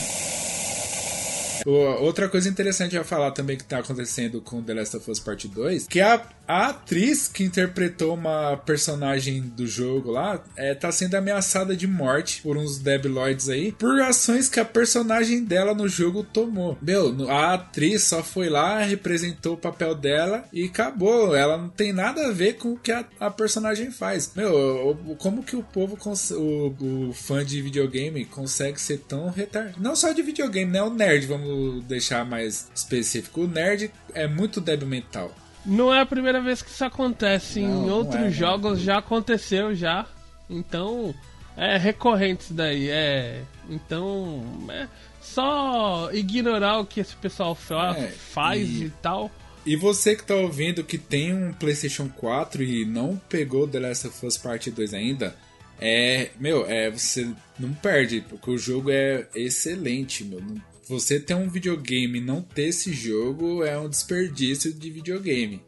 [1.99, 5.47] Outra coisa interessante a falar também que tá acontecendo com The Last of Us Part
[5.47, 11.15] 2, que a, a atriz que interpretou uma personagem do jogo lá, é, tá sendo
[11.15, 16.23] ameaçada de morte por uns debiloids aí, por ações que a personagem dela no jogo
[16.23, 16.77] tomou.
[16.81, 21.35] Meu, a atriz só foi lá, representou o papel dela e acabou.
[21.35, 24.31] Ela não tem nada a ver com o que a, a personagem faz.
[24.35, 25.97] Meu, como que o povo,
[26.31, 29.81] o, o fã de videogame consegue ser tão retardado?
[29.81, 30.81] Não só de videogame, né?
[30.81, 33.41] O nerd, vamos deixar mais específico.
[33.41, 35.33] O nerd é muito débil mental.
[35.67, 37.59] Não é a primeira vez que isso acontece.
[37.61, 38.31] Não, em outros é, não.
[38.31, 40.05] jogos já aconteceu já.
[40.49, 41.13] Então
[41.57, 42.89] é recorrente isso daí.
[42.89, 43.43] É.
[43.69, 44.43] Então.
[44.69, 44.87] É
[45.21, 47.55] só ignorar o que esse pessoal
[47.97, 48.89] É, faz e- e...
[49.01, 49.29] tal.
[49.65, 54.07] E você que tá ouvindo que tem um PlayStation 4 e não pegou The Last
[54.07, 55.35] of Us Part 2 ainda,
[55.79, 60.39] é, meu, é você não perde, porque o jogo é excelente, meu.
[60.41, 65.61] Não- Você ter um videogame e não ter esse jogo é um desperdício de videogame.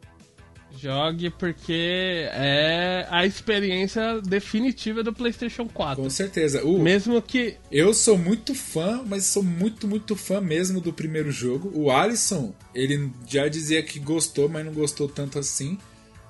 [0.78, 6.02] Jogue porque é a experiência definitiva do PlayStation 4.
[6.02, 6.64] Com certeza.
[6.64, 7.56] O, Mesmo que.
[7.70, 11.70] Eu sou muito fã, mas sou muito, muito fã mesmo do primeiro jogo.
[11.74, 15.76] O Alisson, ele já dizia que gostou, mas não gostou tanto assim.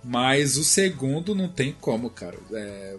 [0.03, 2.39] Mas o segundo não tem como, cara.
[2.53, 2.97] É,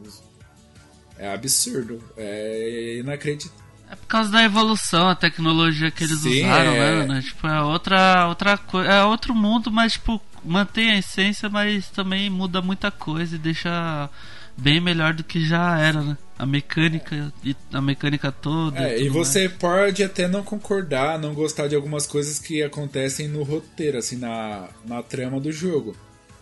[1.18, 2.02] é absurdo.
[2.16, 3.61] É inacreditável.
[3.92, 7.06] É por causa da evolução, a tecnologia que eles Sim, usaram, é.
[7.06, 7.22] né?
[7.22, 8.89] Tipo, é outra, outra coisa.
[8.89, 14.10] É outro mundo, mas, tipo, mantém a essência, mas também muda muita coisa e deixa
[14.56, 16.18] bem melhor do que já era, né?
[16.39, 18.80] A mecânica e a mecânica toda.
[18.80, 19.14] É, e mais.
[19.14, 24.16] você pode até não concordar, não gostar de algumas coisas que acontecem no roteiro, assim,
[24.16, 25.96] na, na trama do jogo.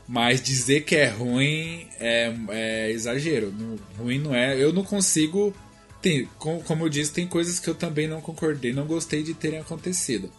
[0.07, 3.51] Mas dizer que é ruim é, é exagero.
[3.57, 4.55] Não- ruim não é.
[4.55, 5.53] Eu não consigo
[6.01, 9.33] tem, com- como eu disse, tem coisas que eu também não concordei, não gostei de
[9.33, 10.31] terem acontecido.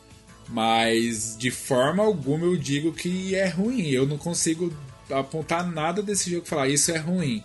[0.49, 3.89] Mas de forma alguma eu digo que é ruim.
[3.89, 4.73] Eu não consigo
[5.11, 7.43] apontar nada desse jogo e falar isso é ruim.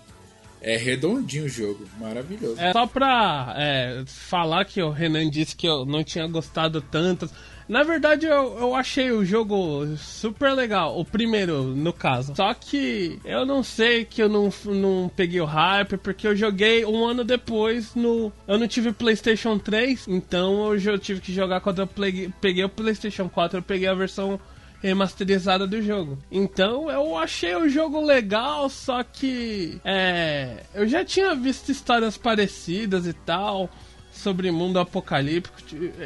[0.62, 2.60] É redondinho o jogo, maravilhoso.
[2.60, 7.30] É só pra é, falar que o Renan disse que eu não tinha gostado tanto.
[7.68, 12.36] Na verdade, eu, eu achei o jogo super legal, o primeiro, no caso.
[12.36, 16.86] Só que eu não sei que eu não, não peguei o hype, porque eu joguei
[16.86, 18.32] um ano depois no.
[18.48, 22.70] Eu não tive PlayStation 3, então eu tive que jogar quando eu peguei, peguei o
[22.70, 24.40] PlayStation 4, eu peguei a versão
[24.82, 26.20] remasterizada do jogo.
[26.32, 33.08] Então eu achei o jogo legal, só que é, eu já tinha visto histórias parecidas
[33.08, 33.70] e tal
[34.16, 35.58] sobre mundo apocalíptico,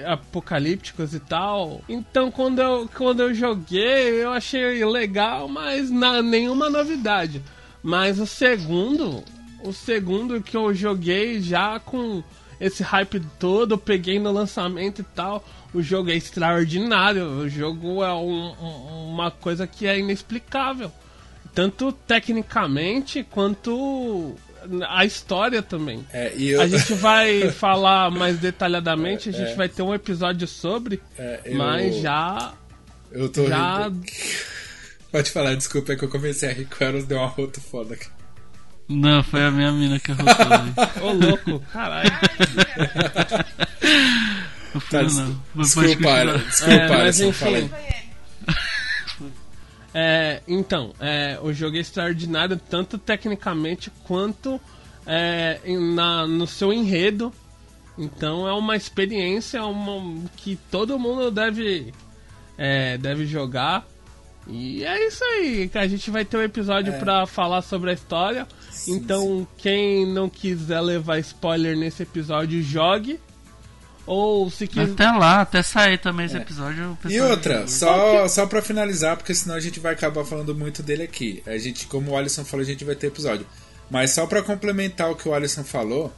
[0.07, 1.81] apocalípticos e tal.
[1.87, 7.41] Então quando eu, quando eu joguei, eu achei legal, mas na, nenhuma novidade.
[7.81, 9.23] Mas o segundo,
[9.63, 12.23] o segundo que eu joguei já com
[12.59, 15.45] esse hype todo, eu peguei no lançamento e tal.
[15.73, 20.91] O jogo é extraordinário, o jogo é um- um- uma coisa que é inexplicável.
[21.53, 24.35] Tanto tecnicamente quanto
[24.87, 26.05] a história também.
[26.13, 30.47] É, e eu, A gente vai falar mais detalhadamente, a gente vai ter um episódio
[30.47, 32.53] sobre, É, eu- mas já.
[33.11, 34.03] eu tô já- rindo.
[35.11, 37.95] Pode falar, desculpa, é que eu comecei a rir com elas, deu uma rota foda.
[37.95, 38.05] aqui.
[38.87, 41.01] Não, foi a minha mina que arrotou.
[41.07, 42.11] Ô louco, caralho.
[44.73, 45.43] Não Tá, foi não.
[45.55, 46.09] Desculpa.
[46.11, 47.31] Ara, desculpa, É, mas enfim.
[47.45, 47.69] fala aí.
[49.93, 54.59] É, então, é, o jogo é extraordinário tanto tecnicamente quanto
[55.05, 55.59] é,
[55.93, 57.33] na, no seu enredo.
[57.97, 61.93] Então é uma experiência uma, que todo mundo deve,
[62.57, 63.85] é, deve jogar.
[64.47, 67.93] E é isso aí, que a gente vai ter um episódio pra falar sobre a
[67.93, 68.47] história.
[68.87, 73.19] então, quem não quiser levar spoiler nesse episódio, jogue.
[74.11, 74.91] Ou se quiser.
[74.91, 76.83] Até lá, até sair também esse episódio.
[76.83, 77.07] É.
[77.07, 80.81] E pessoal- outra, só, só pra finalizar, porque senão a gente vai acabar falando muito
[80.81, 81.43] dele aqui.
[81.45, 83.45] A gente, como o Alisson falou, a gente vai ter episódio.
[83.89, 86.11] Mas só pra complementar o que o Alisson falou,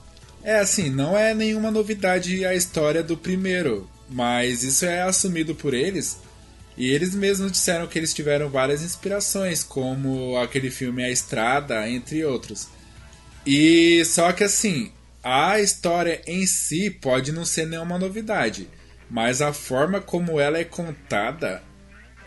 [0.44, 5.74] é assim, não é nenhuma novidade a história do primeiro, mas isso é assumido por
[5.74, 6.18] eles.
[6.78, 12.24] E eles mesmos disseram que eles tiveram várias inspirações, como aquele filme A Estrada, entre
[12.24, 12.70] outros.
[13.46, 14.92] E só que assim,
[15.24, 18.68] a história em si pode não ser nenhuma novidade,
[19.10, 21.62] mas a forma como ela é contada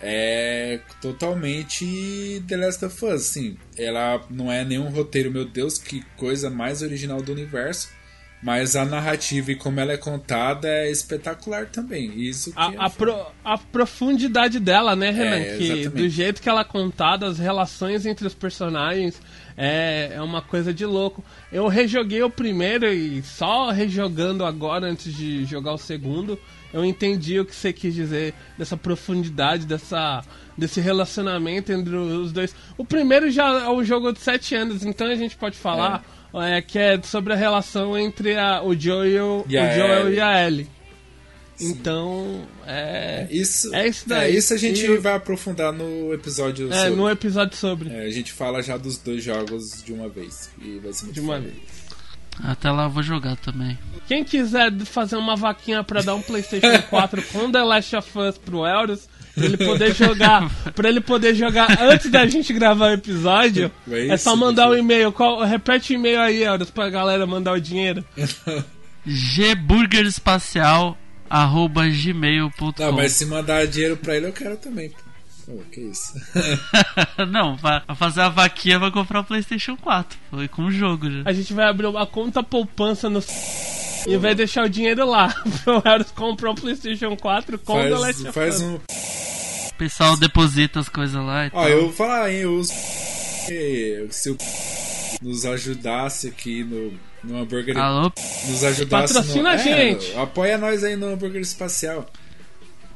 [0.02, 3.56] é totalmente The Last of Us, assim.
[3.76, 7.88] Ela não é nenhum roteiro, meu Deus, que coisa mais original do universo.
[8.42, 12.20] Mas a narrativa e como ela é contada é espetacular também.
[12.20, 15.36] Isso que é A, a, pro- a profundidade dela, né, Renan?
[15.36, 19.18] É, que do jeito que ela é contada, as relações entre os personagens
[19.56, 21.24] é, é uma coisa de louco.
[21.52, 26.38] Eu rejoguei o primeiro e só rejogando agora, antes de jogar o segundo,
[26.72, 30.22] eu entendi o que você quis dizer dessa profundidade, dessa,
[30.58, 32.54] desse relacionamento entre os dois.
[32.76, 36.60] O primeiro já é um jogo de sete anos, então a gente pode falar é,
[36.60, 40.16] que é sobre a relação entre a- o Joel, E a o Joel Ellie.
[40.16, 40.66] e a Ellie.
[41.60, 43.26] Então, é.
[43.30, 44.32] Isso, É isso daí.
[44.34, 46.90] é, isso a gente E- vai aprofundar no episódio É, sobre.
[46.96, 47.90] no episódio sobre.
[47.90, 50.50] É, a gente fala já dos dois jogos de uma vez.
[50.60, 51.46] E vai ser muito De uma foda.
[51.48, 51.84] vez.
[52.42, 53.78] Até lá eu vou jogar também.
[54.08, 58.36] Quem quiser fazer uma vaquinha pra dar um PlayStation 4 com The Last of Us
[58.38, 62.94] pro Euros, pra ele poder jogar, para ele poder jogar antes da gente gravar o
[62.94, 64.80] episódio, É é só mandar o bicho.
[64.82, 65.12] e-mail.
[65.12, 68.04] Qual, repete o e-mail aí, Euros, pra galera mandar o dinheiro.
[71.34, 72.82] gburgerespacial@gmail.com.
[72.82, 74.90] Não, mas se mandar dinheiro pra ele, eu quero também.
[74.90, 74.96] pô.
[75.46, 76.14] Pô, que isso.
[77.30, 80.18] Não, pra pra fazer a vaquinha vai comprar o PlayStation 4.
[80.30, 81.22] Foi com o jogo já.
[81.26, 83.22] A gente vai abrir uma conta poupança no
[84.06, 85.34] e vai deixar o dinheiro lá.
[85.64, 88.62] Pro Euros comprar um PlayStation 4 com Last faz, of faz Us.
[88.62, 88.74] um.
[88.76, 91.68] O pessoal deposita as coisas lá e Ó, tal.
[91.68, 92.72] eu vou falar, hein, eu uso.
[94.10, 94.38] Se o
[95.20, 96.92] nos ajudasse aqui no,
[97.24, 97.76] no hambúrguer.
[97.76, 98.12] Alô?
[98.48, 100.12] Nos ajudasse Patrocina no, a gente.
[100.12, 102.06] É, apoia nós aí no hambúrguer espacial.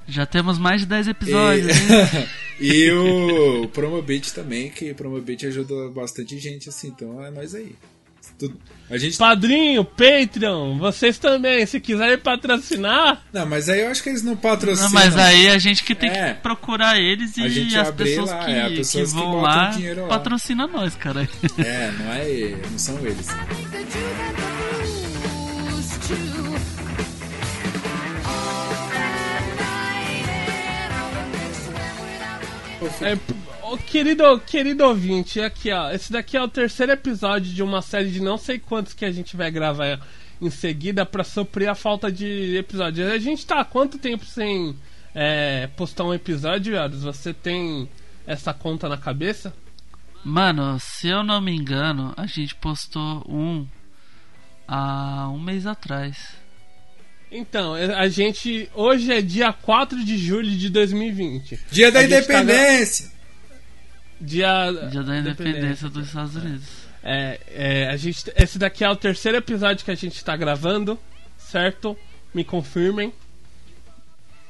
[0.06, 1.76] Já temos mais de 10 episódios?
[2.58, 7.54] E, e o Promobit também, que o Promobit ajuda bastante gente, assim, então é nós
[7.54, 7.74] aí.
[8.38, 8.56] Tudo-
[8.90, 9.18] a gente.
[9.18, 14.36] Padrinho, Patreon, vocês também, se quiserem patrocinar, Não, mas aí eu acho que eles não
[14.36, 14.86] patrocinam.
[14.88, 16.34] Não, mas aí a gente que tem É.
[16.34, 19.14] que procurar eles A e gente as pessoas lá, que, é, as que pessoas que
[19.14, 20.08] vão botam lá dinheiro lá.
[20.08, 21.28] patrocina nós, cara.
[21.58, 22.56] É, não é.
[22.70, 23.26] Não são eles.
[32.80, 33.18] É,
[33.66, 38.10] ô, querido, querido ouvinte, aqui ó, esse daqui é o terceiro episódio de uma série
[38.10, 40.00] de não sei quantos que a gente vai gravar
[40.40, 43.10] em seguida pra suprir a falta de episódios.
[43.10, 44.76] A gente tá há quanto tempo sem
[45.12, 47.02] é, postar um episódio, Yaros?
[47.02, 47.88] Você tem
[48.24, 49.52] essa conta na cabeça?
[50.24, 53.66] Mano, se eu não me engano, a gente postou um
[54.68, 56.36] há um mês atrás.
[57.30, 58.70] Então, a gente.
[58.74, 61.58] Hoje é dia 4 de julho de 2020.
[61.70, 63.10] Dia da A tá Independência!
[64.20, 66.64] Dia, Dia da independência dos Estados Unidos.
[67.02, 70.98] É, é, a gente, esse daqui é o terceiro episódio que a gente tá gravando,
[71.36, 71.96] certo?
[72.34, 73.12] Me confirmem.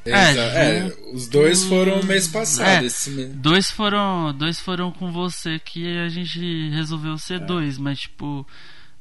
[0.06, 2.82] É, Exa- é, os dois foram mês passado.
[2.82, 2.86] É.
[2.86, 3.28] Esse mês.
[3.34, 8.46] Dois foram, dois foram com você que a gente resolveu ser dois, mas tipo,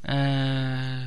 [0.04, 1.06] é,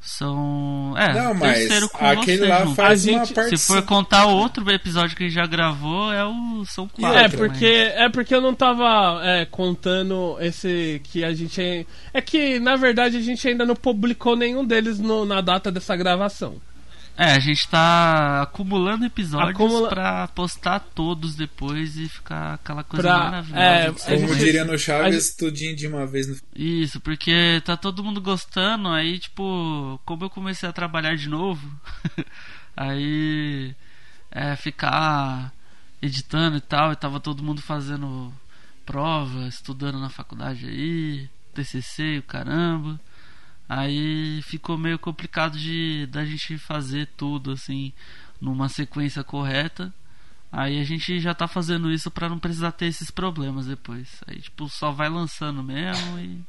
[0.00, 2.74] são, é, Não, mas terceiro com aquele você lá junto.
[2.76, 3.56] faz A uma gente- parte.
[3.58, 7.18] Se for contar outro episódio que a gente já gravou, é o são quatro.
[7.18, 11.60] é, mas- porque, é porque eu não tava é, contando esse que a gente.
[11.60, 11.84] É,
[12.14, 15.94] é que, na verdade, a gente ainda não publicou nenhum deles no- na data dessa
[15.96, 16.56] gravação.
[17.20, 23.02] É, a gente tá acumulando episódios Acumula- pra postar todos depois e ficar aquela coisa
[23.02, 23.60] Pra- maravilhosa.
[23.60, 23.92] é.
[24.14, 26.36] Como gente- diria no Chaves, tudinho de uma vez no.
[26.54, 31.68] Isso, porque tá todo mundo gostando, aí tipo, como eu comecei a trabalhar de novo,
[32.76, 33.74] aí
[34.30, 35.52] é, ficar
[36.00, 38.32] editando e tal, e tava todo mundo fazendo
[38.86, 43.00] prova, estudando na faculdade aí, TCC e o caramba.
[43.68, 47.92] Aí ficou meio complicado de da gente fazer tudo assim
[48.40, 49.92] numa sequência correta.
[50.50, 54.08] Aí a gente já tá fazendo isso pra não precisar ter esses problemas depois.
[54.26, 56.40] Aí tipo só vai lançando mesmo e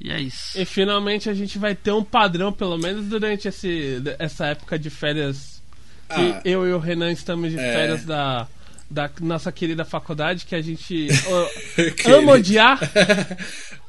[0.00, 0.60] e é isso.
[0.60, 4.90] E finalmente a gente vai ter um padrão, pelo menos durante esse, essa época de
[4.90, 5.62] férias.
[6.08, 7.72] Que Ah, eu e o Renan estamos de é.
[7.72, 8.46] férias da,
[8.94, 11.08] da nossa querida faculdade, que a gente
[11.74, 12.14] Querido.
[12.16, 12.78] ama odiar.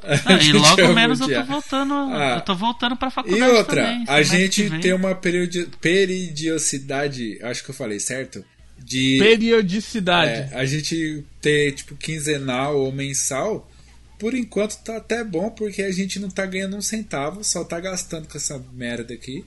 [0.07, 2.35] Ah, e logo menos eu tô voltando, Ah.
[2.37, 4.05] eu tô voltando pra E faculdade outra, também.
[4.07, 8.45] a gente tem uma periodi- peridiosidade, acho que eu falei certo?
[8.77, 10.53] De Periodicidade.
[10.53, 13.67] é, a gente ter tipo quinzenal ou mensal,
[14.19, 17.79] por enquanto tá até bom porque a gente não tá ganhando um centavo, só tá
[17.79, 19.43] gastando com essa merda aqui.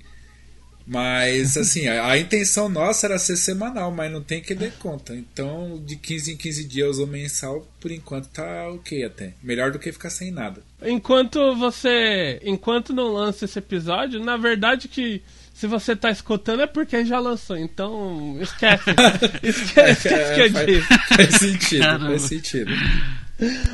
[0.88, 5.14] Mas assim, a, a intenção nossa era ser semanal, mas não tem que dar conta.
[5.14, 9.34] Então, de 15 em 15 dias ou mensal, por enquanto tá ok até.
[9.42, 10.62] Melhor do que ficar sem nada.
[10.82, 12.40] Enquanto você.
[12.42, 15.22] Enquanto não lança esse episódio, na verdade que
[15.52, 17.58] se você tá escutando é porque já lançou.
[17.58, 18.84] Então, esquece.
[19.42, 20.98] esquece, esquece que eu faz, disse.
[21.16, 22.06] faz sentido, Caramba.
[22.06, 22.72] faz sentido.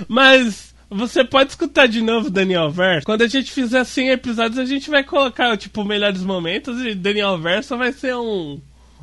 [0.08, 3.04] Mas você pode escutar de novo Daniel Verso.
[3.06, 7.38] Quando a gente fizer 100 episódios, a gente vai colocar, tipo, melhores momentos e Daniel
[7.38, 8.60] Verso vai ser um.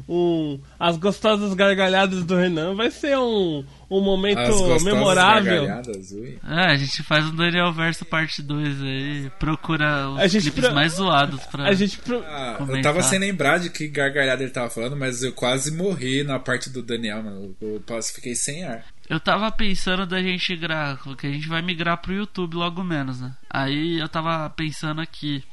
[0.10, 4.40] Um, as gostosas gargalhadas do Renan vai ser um, um momento
[4.84, 5.62] memorável.
[5.68, 6.38] gargalhadas, ui.
[6.46, 10.66] É, a gente faz um Daniel Verso parte 2 aí, procura os A gente clipes
[10.66, 11.68] pro- mais zoados pra.
[11.68, 12.00] A gente.
[12.00, 15.72] pro- Ah, eu tava sem lembrar de que gargalhada ele tava falando, mas eu quase
[15.72, 17.56] morri na parte do Daniel, mano.
[17.62, 18.84] Eu fiquei sem ar.
[19.12, 23.20] Eu tava pensando da gente migrar, que a gente vai migrar pro YouTube logo menos,
[23.20, 23.36] né?
[23.50, 25.44] Aí eu tava pensando aqui.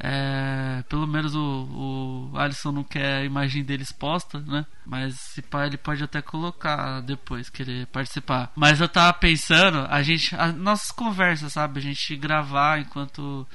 [0.00, 4.64] É, pelo menos o, o Alisson não quer a imagem dele exposta, né?
[4.86, 8.50] Mas se pá, ele pode até colocar depois querer participar.
[8.56, 10.34] Mas eu tava pensando, a gente.
[10.34, 11.80] As nossas conversas, sabe?
[11.80, 13.46] A gente gravar enquanto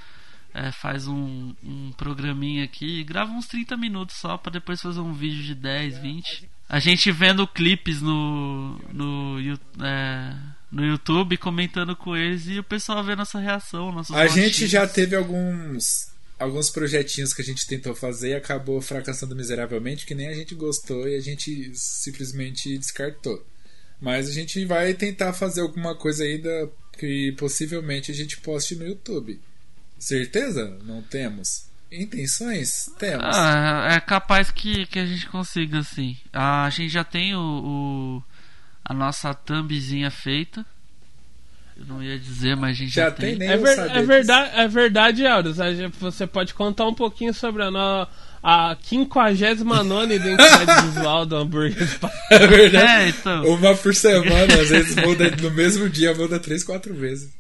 [0.54, 5.12] é, faz um, um programinha aqui, grava uns 30 minutos só pra depois fazer um
[5.12, 6.53] vídeo de 10, 20.
[6.74, 9.38] A gente vendo clipes no, no,
[9.80, 10.36] é,
[10.72, 14.88] no YouTube, comentando com eles e o pessoal vendo nossa reação, nossos A gente já
[14.88, 20.28] teve alguns alguns projetinhos que a gente tentou fazer e acabou fracassando miseravelmente, que nem
[20.28, 23.46] a gente gostou e a gente simplesmente descartou.
[24.02, 26.68] Mas a gente vai tentar fazer alguma coisa aí da,
[26.98, 29.40] que possivelmente a gente poste no YouTube.
[30.00, 30.76] Certeza?
[30.84, 31.68] Não temos.
[32.02, 32.90] Intenções?
[32.98, 33.24] Temos.
[33.36, 36.18] Ah, é capaz que, que a gente consiga, assim.
[36.32, 38.24] A gente já tem o, o-
[38.84, 40.66] a nossa thumbzinha feita.
[41.76, 44.06] Eu não ia dizer, mas a gente já, Já tem, nem É, ver- é disso.
[44.06, 45.58] verdade, é verdade, Euros.
[46.00, 48.08] Você pode contar um pouquinho sobre a, no,
[48.44, 51.88] a 59 identidade visual do hambúrguer.
[52.30, 52.86] É verdade.
[52.86, 53.44] É, então.
[53.48, 57.32] Uma por semana, às vezes muda no mesmo dia, muda três, quatro vezes.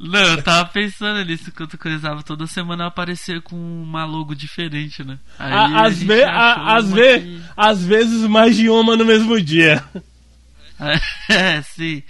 [0.00, 5.18] Não, eu tava pensando nisso enquanto coisava toda semana aparecer com uma logo diferente, né?
[5.38, 9.40] Aí A- às, ve- a- às, ve- que- às vezes mais de uma no mesmo
[9.40, 9.82] dia.
[11.28, 12.02] É, sim.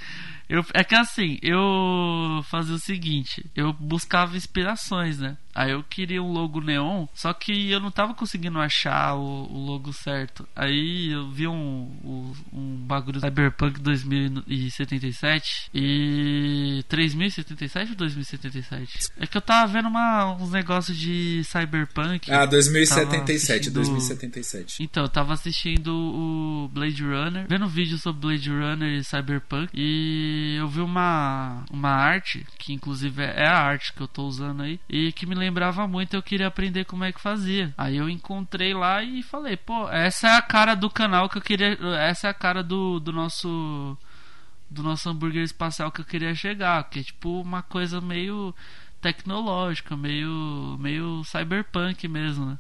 [0.49, 5.37] Eu, é que assim, eu fazia o seguinte, eu buscava inspirações, né?
[5.59, 9.59] Aí eu queria um logo neon, só que eu não tava conseguindo achar o, o
[9.67, 10.49] logo certo.
[10.55, 19.11] Aí eu vi um, um, um bagulho Cyberpunk 2077 e 3077 ou 2077?
[19.19, 22.31] É que eu tava vendo uma, uns negócios de Cyberpunk.
[22.31, 24.83] Ah, 2077, assistindo- 2077.
[24.83, 29.71] Então, eu tava assistindo o Blade Runner, vendo um vídeo sobre Blade Runner e Cyberpunk,
[29.75, 34.63] e eu vi uma, uma arte, que inclusive é a arte que eu tô usando
[34.63, 37.75] aí, e que me lembrava muito, eu queria aprender como é que fazia.
[37.77, 41.43] Aí eu encontrei lá e falei, pô, essa é a cara do canal que eu
[41.43, 43.97] queria, essa é a cara do, do nosso
[44.71, 48.55] do nosso hambúrguer espacial que eu queria chegar, que é tipo uma coisa meio
[49.01, 52.59] tecnológica, meio meio cyberpunk mesmo, né?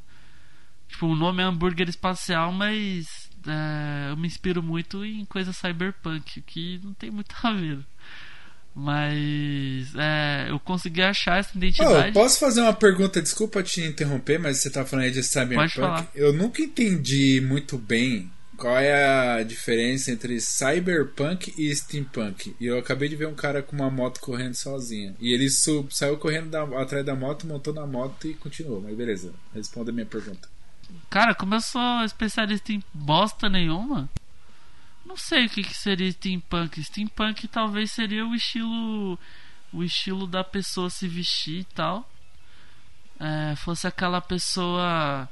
[0.89, 6.41] Tipo, o nome é hambúrguer espacial, mas é, eu me inspiro muito em coisa cyberpunk,
[6.43, 7.84] que não tem muito a ver.
[8.79, 12.12] Mas é, eu consegui achar essa Oh, identidade.
[12.12, 13.20] posso fazer uma pergunta?
[13.20, 16.07] Desculpa te interromper, mas você tá falando aí de Cyberpunk.
[16.14, 22.55] Eu nunca entendi muito bem qual é a diferença entre Cyberpunk e Steampunk.
[22.61, 25.14] E eu acabei de ver um cara com uma moto correndo sozinha.
[25.20, 28.81] E ele sub, saiu correndo da- atrás da moto, montou na moto e continuou.
[28.81, 30.49] Mas beleza, responda a minha pergunta.
[31.11, 34.09] Cara, como eu sou especialista em bosta nenhuma,
[35.09, 36.83] não sei o que, que seria steampunk.
[36.85, 39.19] Steampunk talvez seria o estilo
[39.73, 42.09] o estilo da pessoa se vestir e tal.
[43.21, 45.29] É, fosse aquela pessoa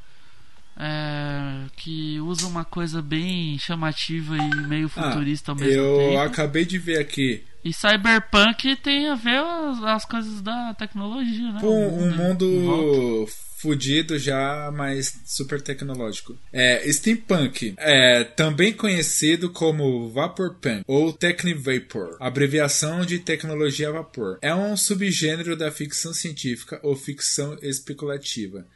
[0.77, 6.19] é, que usa uma coisa bem chamativa e meio futurista ao mesmo Ah, eu tempo.
[6.21, 11.61] acabei de ver aqui E cyberpunk tem a ver as, as coisas da tecnologia, né?
[11.61, 13.33] Tipo, um, um mundo volta.
[13.57, 16.39] Fudido já, mas super tecnológico.
[16.53, 24.39] É, Steampunk é também conhecido como Vaporpunk ou Technivapor, abreviação de tecnologia a vapor.
[24.43, 28.67] É um subgênero da ficção científica ou ficção especulativa.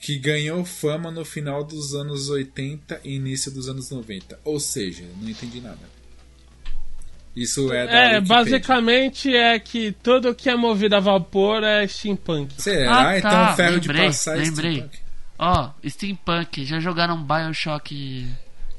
[0.00, 4.40] Que ganhou fama no final dos anos 80 e início dos anos 90.
[4.42, 6.01] Ou seja, não entendi nada.
[7.34, 8.20] Isso é da É, Wikipedia.
[8.36, 12.54] basicamente é que tudo que é movido a vapor é steampunk.
[12.60, 13.08] Será?
[13.08, 14.72] Ah, então tá, ferro de lembrei, passar é lembrei.
[14.74, 14.98] Steampunk.
[15.38, 18.26] Ó, Steampunk, já jogaram Bioshock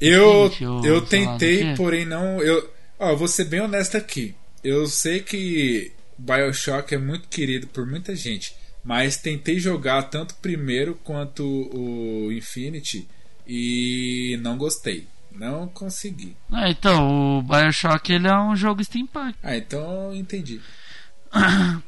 [0.00, 2.40] Eu, ou eu tentei, porém não.
[2.40, 4.34] Eu, ó, eu vou ser bem honesto aqui.
[4.62, 10.36] Eu sei que Bioshock é muito querido por muita gente, mas tentei jogar tanto o
[10.36, 13.06] primeiro quanto o Infinity
[13.46, 15.06] e não gostei.
[15.34, 16.36] Não consegui.
[16.52, 19.34] É, então, o Bioshock ele é um jogo steampunk.
[19.42, 19.80] Ah, então
[20.12, 20.60] eu entendi.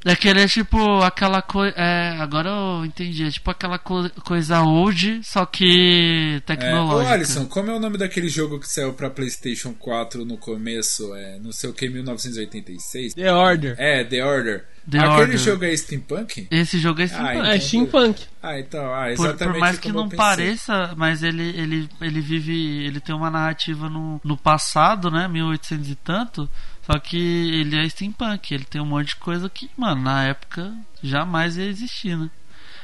[0.05, 1.73] É que ele é tipo aquela coisa.
[1.77, 3.25] É, agora eu entendi.
[3.25, 7.13] É tipo aquela co- coisa old, só que É, ô tecnológica.
[7.15, 11.15] Alisson, como é o nome daquele jogo que saiu pra PlayStation 4 no começo?
[11.15, 13.15] É, não sei o que, 1986?
[13.15, 13.77] The Order.
[13.79, 14.65] É, The Order.
[14.89, 15.39] The Aquele Order.
[15.39, 16.47] jogo é steampunk?
[16.51, 17.35] Esse jogo é Ah, steampunk.
[17.39, 18.23] então- É steampunk.
[18.43, 22.85] Ah, então, ah, Por, exatamente por mais que não pareça, mas ele, ele, ele vive.
[22.85, 25.27] Ele tem uma narrativa no, no passado, né?
[25.27, 26.49] 1800 e tanto.
[26.83, 28.55] Só que ele é steampunk.
[28.55, 30.73] Ele tem um monte de coisa que, mano, na época
[31.03, 32.31] jamais ia existir, né?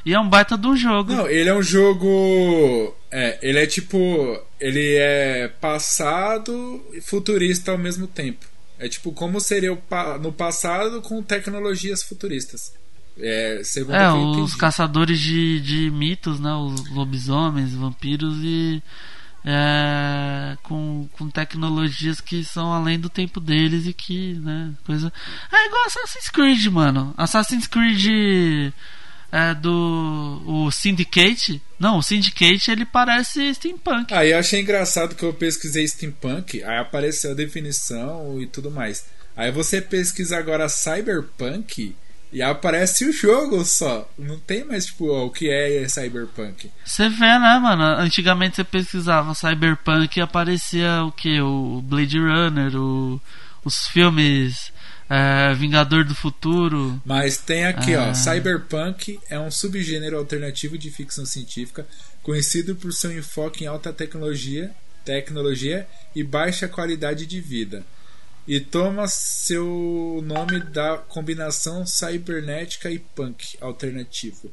[0.04, 1.12] E é um baita de um jogo.
[1.12, 2.92] Não, ele é um jogo.
[3.12, 3.96] É, ele é tipo.
[4.58, 8.46] Ele é passado e futurista ao mesmo tempo.
[8.84, 12.72] É tipo como seria o pa- no passado com tecnologias futuristas.
[13.18, 16.52] É, segundo É, os caçadores de, de mitos, né?
[16.54, 18.82] Os lobisomens, vampiros e.
[19.44, 24.72] é, com, com tecnologias que são além do tempo deles e que, né?
[24.84, 25.12] Coisa.
[25.52, 27.12] É igual Assassin's Creed, mano.
[27.16, 28.72] Assassin's Creed
[29.32, 30.42] é, do.
[30.46, 31.62] O Syndicate.
[31.78, 34.12] Não, o Syndicate ele parece steampunk.
[34.12, 39.06] Aí eu achei engraçado que eu pesquisei steampunk, aí apareceu a definição e tudo mais.
[39.34, 41.96] Aí você pesquisa agora cyberpunk
[42.30, 44.08] e aparece o jogo só.
[44.18, 46.70] Não tem mais tipo ó, o que é cyberpunk.
[46.84, 47.82] Você vê, né, mano?
[48.00, 51.40] Antigamente você pesquisava Cyberpunk e aparecia o que?
[51.40, 53.20] O Blade Runner, o,
[53.64, 54.71] os filmes
[55.12, 57.00] é, Vingador do Futuro.
[57.04, 58.14] Mas tem aqui, ó, Ah.
[58.14, 61.86] Cyberpunk é um subgênero alternativo de ficção científica
[62.22, 64.70] conhecido por seu enfoque em alta tecnologia,
[65.04, 67.84] tecnologia e baixa qualidade de vida.
[68.48, 74.50] E toma seu nome da combinação cybernética e punk alternativo.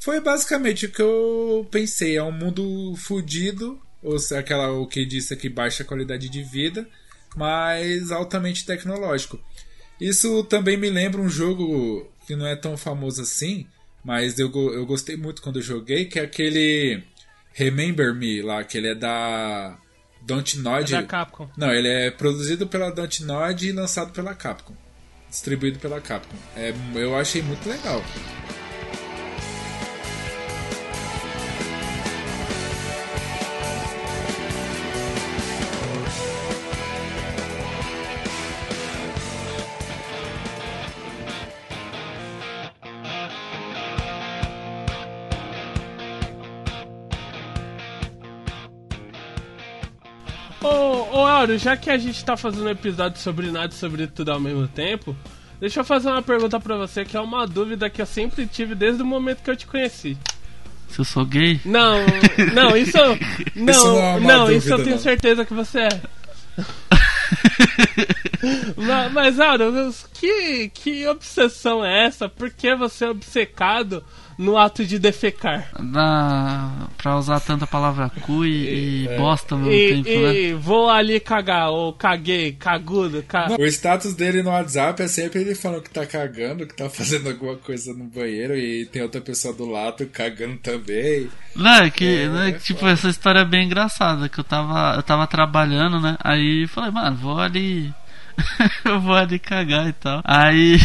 [0.00, 5.34] Foi basicamente o que eu pensei, é um mundo fudido, ou aquela o que disse
[5.34, 6.86] aqui baixa qualidade de vida,
[7.36, 9.38] mas altamente tecnológico.
[10.00, 13.66] Isso também me lembra um jogo que não é tão famoso assim,
[14.04, 17.02] mas eu, eu gostei muito quando eu joguei, que é aquele
[17.52, 20.92] Remember Me lá, que ele é da É Dontnod.
[20.92, 21.48] da Capcom.
[21.56, 24.74] Não, ele é produzido pela Dontnod e lançado pela Capcom.
[25.28, 26.36] Distribuído pela Capcom.
[26.56, 28.02] É, eu achei muito legal.
[51.40, 54.06] Ô, ô Auro, já que a gente tá fazendo um episódio sobre nada e sobre
[54.06, 55.16] tudo ao mesmo tempo,
[55.58, 58.74] deixa eu fazer uma pergunta pra você que é uma dúvida que eu sempre tive
[58.74, 60.18] desde o momento que eu te conheci.
[60.88, 61.58] Se eu sou gay?
[61.64, 61.98] Não,
[62.52, 62.98] não, isso.
[63.56, 65.02] Não, Isso não é não, dúvida, isso eu tenho não.
[65.02, 66.00] certeza que você é.
[68.76, 72.28] mas, mas Auro, que, que obsessão é essa?
[72.28, 74.04] Por que você é obcecado
[74.40, 75.68] no ato de defecar?
[75.78, 76.88] Na...
[76.96, 80.34] Pra usar tanta palavra cu e, e bosta ao mesmo E, tempo, né?
[80.34, 83.48] e vou ali cagar, ou caguei, cagudo, ca...
[83.58, 87.28] O status dele no WhatsApp é sempre ele falando que tá cagando, que tá fazendo
[87.28, 91.28] alguma coisa no banheiro e tem outra pessoa do lado cagando também.
[91.54, 92.92] Não, é que, É, né, é tipo, foda.
[92.92, 96.16] essa história é bem engraçada, que eu tava, eu tava trabalhando, né?
[96.22, 97.92] Aí falei, mano, vou ali.
[98.84, 100.22] eu vou ali cagar e tal.
[100.24, 100.78] Aí.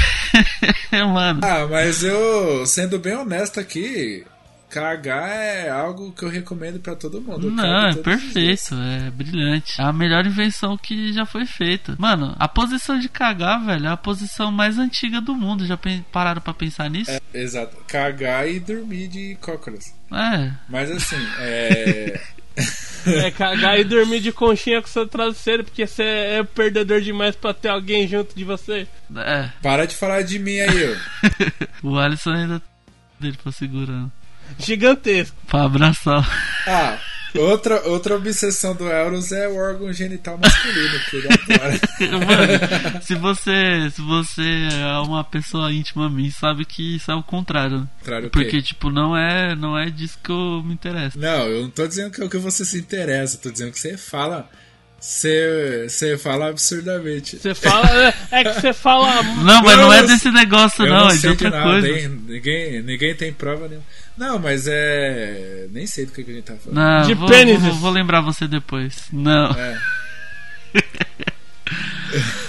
[1.13, 1.41] mano.
[1.43, 4.25] Ah, mas eu, sendo bem honesto aqui,
[4.69, 7.47] cagar é algo que eu recomendo pra todo mundo.
[7.47, 9.79] Eu Não, é perfeito, é brilhante.
[9.79, 11.95] É a melhor invenção que já foi feita.
[11.97, 15.65] Mano, a posição de cagar, velho, é a posição mais antiga do mundo.
[15.65, 15.79] Já
[16.11, 17.11] pararam pra pensar nisso?
[17.11, 17.77] É, exato.
[17.87, 19.93] Cagar e dormir de cócoras.
[20.11, 20.51] É.
[20.67, 22.19] Mas assim, é.
[23.05, 27.53] É cagar e dormir de conchinha com seu travesseiro, porque você é perdedor demais pra
[27.53, 28.87] ter alguém junto de você.
[29.15, 29.49] É.
[29.61, 30.95] Para de falar de mim aí, ô.
[31.87, 32.61] O Alisson ainda
[33.19, 34.11] dele pra segurando.
[34.57, 35.37] Gigantesco.
[35.47, 36.27] Pra abraçar.
[36.67, 36.97] Ah,
[37.39, 41.79] outra, outra obsessão do Euros é o órgão genital masculino, que ele adora.
[42.25, 47.15] Mano, se você, se você é uma pessoa íntima a mim, sabe que isso é
[47.15, 47.87] o contrário.
[47.99, 48.29] Contrário?
[48.29, 51.17] Porque, tipo, não é, não é disso que eu me interesso.
[51.19, 53.79] Não, eu não tô dizendo que é o que você se interessa, tô dizendo que
[53.79, 54.49] você fala.
[55.07, 57.37] Você, fala absurdamente.
[57.37, 57.87] Você fala.
[58.07, 59.21] é- É que você fala.
[59.43, 61.63] Não, mas não é desse negócio, Eu não, não é de sei de outra nada,
[61.63, 61.87] coisa.
[61.89, 62.21] hein?
[62.27, 63.85] Ninguém, ninguém tem prova nenhuma.
[64.17, 65.67] Não, mas é.
[65.71, 66.75] Nem sei do que, que a gente tá falando.
[66.75, 67.61] Não, De vou, pênises.
[67.61, 69.03] vou, vou lembrar você depois.
[69.13, 69.51] Não.
[69.51, 69.77] É.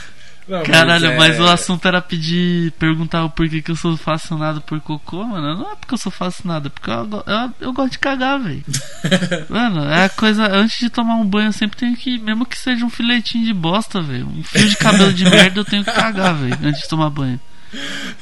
[0.48, 4.60] Não, Caralho, mas, é- o assunto era pedir, perguntar o porquê que eu sou fascinado
[4.60, 5.56] por cocô, mano.
[5.58, 8.64] Não é porque eu sou fascinado, é porque eu, eu, eu gosto de cagar, velho.
[9.50, 10.46] mano, é a coisa.
[10.46, 12.18] Antes de tomar um banho, eu sempre tenho que.
[12.18, 14.28] Mesmo que seja um filetinho de bosta, velho.
[14.28, 16.58] Um fio de cabelo de merda, eu tenho que cagar, velho.
[16.62, 17.40] Antes de tomar banho.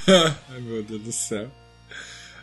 [0.09, 1.51] Ai, meu Deus do céu.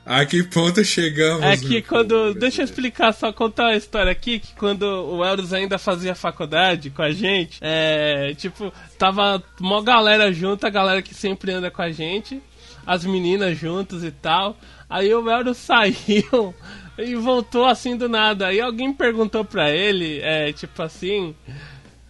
[0.06, 1.44] A que ponto chegamos?
[1.44, 2.10] É que quando.
[2.10, 6.16] povo Deixa eu explicar, só contar uma história aqui, que quando o Eros ainda fazia
[6.16, 8.34] faculdade com a gente, é.
[8.36, 12.42] Tipo, tava uma galera junto, a galera que sempre anda com a gente,
[12.86, 14.58] as meninas juntos e tal.
[14.90, 16.54] Aí o Eros saiu
[16.98, 18.48] e voltou assim do nada.
[18.48, 21.36] Aí alguém perguntou pra ele, é, tipo assim.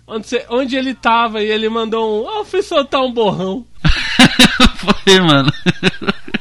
[0.08, 2.30] Onde, você- onde ele tava e ele mandou um.
[2.30, 3.66] Ah, eu fui soltar um borrão.
[4.78, 5.52] Foi, mano.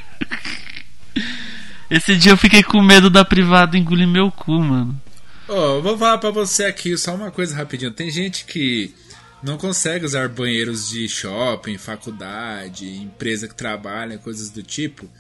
[1.91, 5.01] Esse dia eu fiquei com medo da privada engolir meu cu, mano.
[5.49, 7.91] Eu vou falar pra você aqui só uma coisa rapidinho.
[7.91, 8.95] Tem gente que
[9.43, 15.11] não consegue usar banheiros de shopping, faculdade, empresa que trabalha, coisas do tipo.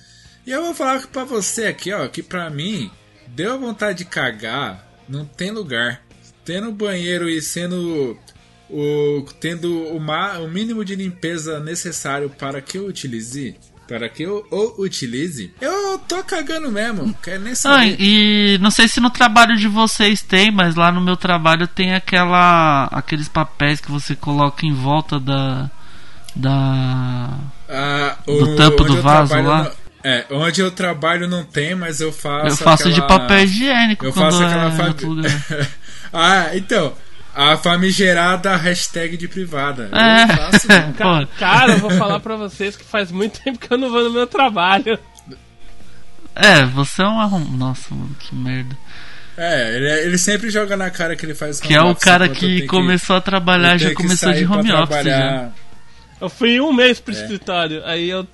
[0.47, 2.89] E eu vou falar pra você aqui, ó, que pra mim,
[3.29, 6.03] deu vontade de cagar, não tem lugar.
[6.45, 8.16] Tendo banheiro e sendo
[8.68, 13.57] o tendo o, ma- o mínimo de limpeza necessário para que eu utilize,
[13.91, 17.97] para que eu o utilize, eu tô cagando mesmo, quero nem Ah, saber.
[17.99, 21.93] e não sei se no trabalho de vocês tem, mas lá no meu trabalho tem
[21.93, 25.68] aquela aqueles papéis que você coloca em volta da
[26.36, 27.30] da
[27.68, 29.64] Ah, Do tampo do vaso lá?
[29.64, 32.47] não- é, onde eu trabalho não tem, mas eu faço.
[32.47, 35.30] eu faço de aquela- papel higiênico Eu quando faço é aquela outro lugar.
[36.12, 36.93] ah, então.
[37.35, 39.89] A famigerada hashtag de privada.
[39.93, 40.22] É.
[40.24, 40.66] Eu faço.
[40.99, 41.26] não.
[41.39, 44.11] Cara, eu vou falar pra vocês que faz muito tempo que eu não vou no
[44.11, 44.99] meu trabalho.
[46.35, 47.45] é, você é um arrum...
[47.57, 48.76] Nossa, mano, que merda.
[49.37, 52.28] É, ele, ele sempre joga na cara que ele faz Que é o office cara
[52.28, 55.51] que começou a trabalhar, já que começou de home office já.
[56.20, 57.16] Eu fui um mês pro É.
[57.20, 58.26] escritório, aí eu.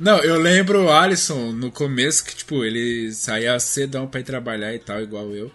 [0.00, 4.74] Não, eu lembro o Alisson no começo que, tipo, ele saía cedão pra ir trabalhar
[4.74, 5.52] e tal, igual eu.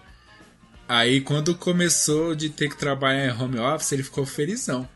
[0.88, 4.88] Aí quando começou de ter que trabalhar em home office, ele ficou felizão.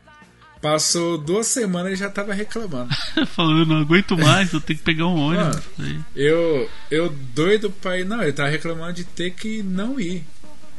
[0.60, 2.88] Passou duas semanas e já tava reclamando.
[3.34, 5.60] Falou, eu não aguento mais, eu tenho que pegar um ônibus.
[5.78, 8.04] Aí, Eu, eu doido pra ir.
[8.04, 10.24] Não, ele tava reclamando de ter que não ir.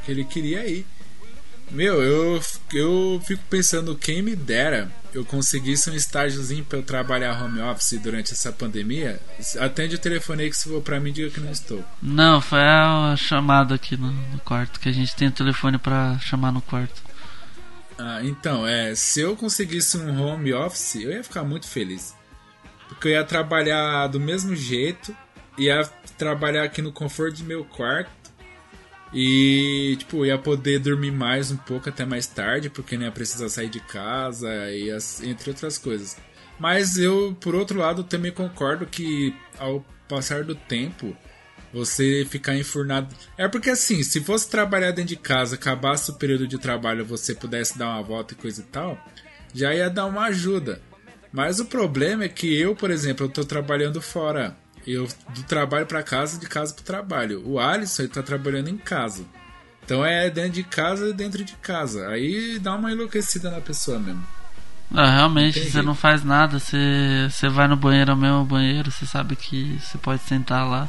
[0.06, 0.86] Que ele queria ir.
[1.74, 2.40] Meu, eu,
[2.72, 8.00] eu fico pensando, quem me dera eu conseguisse um estágiozinho pra eu trabalhar home office
[8.00, 9.20] durante essa pandemia.
[9.60, 11.84] Atende o telefone aí que se for pra mim, diga que não estou.
[12.00, 16.18] Não, foi a chamada aqui no, no quarto, que a gente tem o telefone pra
[16.20, 17.02] chamar no quarto.
[17.98, 22.16] Ah, então, é, se eu conseguisse um home office, eu ia ficar muito feliz.
[22.88, 25.16] Porque eu ia trabalhar do mesmo jeito,
[25.58, 25.84] ia
[26.20, 28.23] trabalhar aqui no conforto do meu quarto
[29.14, 33.48] E, tipo, ia poder dormir mais um pouco até mais tarde, porque não ia precisar
[33.50, 36.18] sair de casa, e as, entre outras coisas.
[36.60, 41.16] Mas eu, por outro lado, também concordo que ao passar do tempo,
[41.74, 43.14] você ficar enfurnado.
[43.38, 47.34] É porque assim, se fosse trabalhar dentro de casa, acabasse o período de trabalho, você
[47.34, 48.98] pudesse dar uma volta e coisa e tal,
[49.54, 50.82] já ia dar uma ajuda.
[51.32, 54.56] Mas o problema é que eu, por exemplo, eu tô trabalhando fora.
[54.86, 57.42] Eu do trabalho para casa, de casa para trabalho.
[57.46, 59.26] O Alisson ele tá trabalhando em casa.
[59.86, 62.08] Então é dentro de casa e dentro de casa.
[62.08, 64.26] Aí dá uma enlouquecida na pessoa mesmo.
[64.94, 69.08] Ah, realmente, você não faz nada, você, você vai no banheiro ao mesmo banheiro, você
[69.08, 70.88] sabe que você pode sentar lá.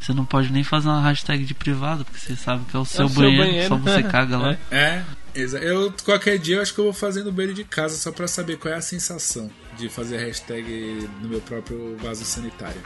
[0.00, 2.84] Você não pode nem fazer uma hashtag de privado, porque você sabe que é o
[2.84, 4.56] seu, é o banheiro, seu banheiro, só você caga lá.
[4.70, 5.02] É,
[5.34, 8.26] eu qualquer dia eu acho que eu vou fazer no banheiro de casa só pra
[8.26, 9.50] saber qual é a sensação
[9.80, 12.80] de fazer hashtag no meu próprio vaso sanitário.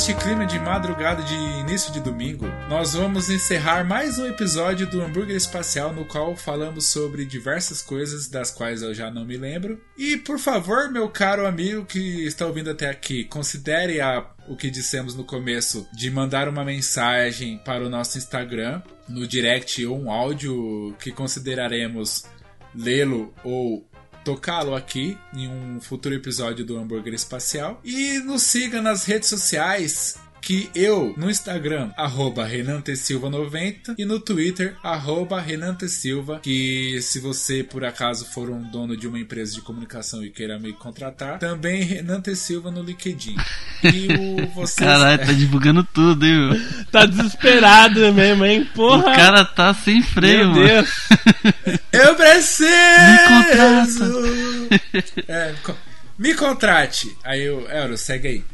[0.00, 5.02] Neste clima de madrugada de início de domingo, nós vamos encerrar mais um episódio do
[5.02, 9.78] Hambúrguer Espacial, no qual falamos sobre diversas coisas das quais eu já não me lembro.
[9.98, 14.70] E por favor, meu caro amigo que está ouvindo até aqui, considere a, o que
[14.70, 20.10] dissemos no começo de mandar uma mensagem para o nosso Instagram, no direct ou um
[20.10, 22.24] áudio que consideraremos
[22.74, 23.86] lê-lo ou
[24.24, 27.80] tocá-lo aqui em um futuro episódio do Hambúrguer Espacial.
[27.84, 34.76] E nos siga nas redes sociais que eu no Instagram, arroba Silva90 e no Twitter,
[34.82, 35.44] arroba
[35.88, 40.30] Silva, que se você por acaso for um dono de uma empresa de comunicação e
[40.30, 43.36] queira me contratar, também Renante Silva no LinkedIn.
[43.84, 44.74] E o vocês...
[44.74, 46.60] Caralho, tá divulgando tudo, hein, meu?
[46.90, 48.68] Tá desesperado mesmo, hein?
[48.74, 49.12] Porra!
[49.12, 50.90] O cara tá sem freio, Meu Deus!
[51.92, 52.70] eu preciso!
[52.70, 55.22] Me contrata!
[55.28, 55.54] É,
[56.18, 57.16] me contrate!
[57.24, 58.44] Aí o Euro, segue aí.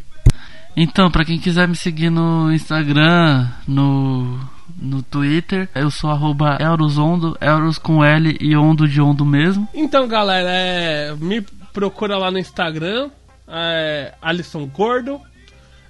[0.76, 4.38] Então, para quem quiser me seguir no Instagram, no,
[4.76, 9.66] no Twitter, eu sou arroba Eurosondo, Euros com L e Ondo de Ondo mesmo.
[9.72, 11.40] Então, galera, é, me
[11.72, 13.10] procura lá no Instagram,
[13.48, 15.18] é, Alisson Gordo.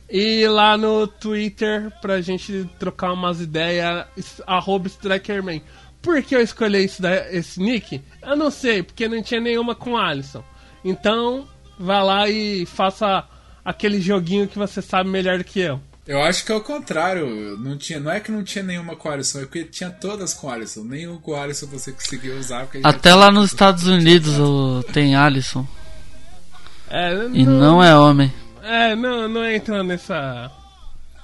[0.08, 4.06] E lá no Twitter, pra gente trocar umas ideias,
[4.46, 5.60] arroba Strikerman.
[6.00, 8.00] Por que eu escolhi esse, esse nick?
[8.22, 10.44] Eu não sei, porque não tinha nenhuma com Alisson.
[10.84, 13.24] Então, vá lá e faça
[13.66, 15.80] aquele joguinho que você sabe melhor do que eu.
[16.06, 17.58] Eu acho que é o contrário.
[17.58, 20.48] Não, tinha, não é que não tinha nenhuma com Alisson, é porque tinha todas com
[20.48, 20.84] Alisson.
[20.84, 22.68] Nenhum com Alisson você conseguiu usar.
[22.84, 25.66] Até lá nos Estados Unidos o, tem Alisson.
[26.88, 28.32] É, não, e não é homem.
[28.62, 30.48] É, não, não entra nessa.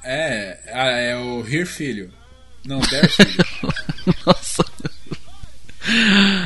[0.02, 2.12] É, é o Here Filho.
[2.66, 3.44] Não, Der Filho.
[4.26, 4.64] Nossa.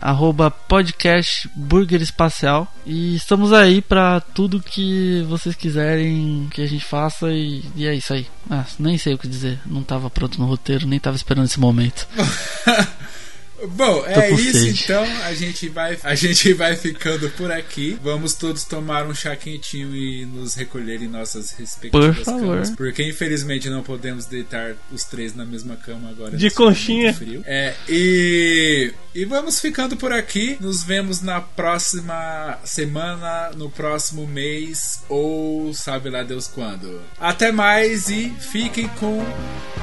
[0.67, 7.85] @podcastburgerespacial e estamos aí para tudo que vocês quiserem que a gente faça e, e
[7.85, 8.25] é isso aí.
[8.49, 12.07] Ah, nem sei o que dizer, não tava pronto no roteiro, nem tava esse momento.
[13.65, 14.83] Bom, é isso sede.
[14.83, 15.03] então.
[15.23, 17.97] A gente, vai, a gente vai ficando por aqui.
[18.03, 22.41] Vamos todos tomar um chá quentinho e nos recolher em nossas respectivas por favor.
[22.41, 22.69] camas.
[22.71, 26.37] Porque infelizmente não podemos deitar os três na mesma cama agora.
[26.37, 27.13] De conchinha.
[27.13, 27.43] Frio.
[27.45, 30.57] É, e, e vamos ficando por aqui.
[30.59, 37.01] Nos vemos na próxima semana, no próximo mês, ou sabe lá Deus quando.
[37.19, 39.25] Até mais e fiquem com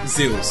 [0.07, 0.51] Zeus.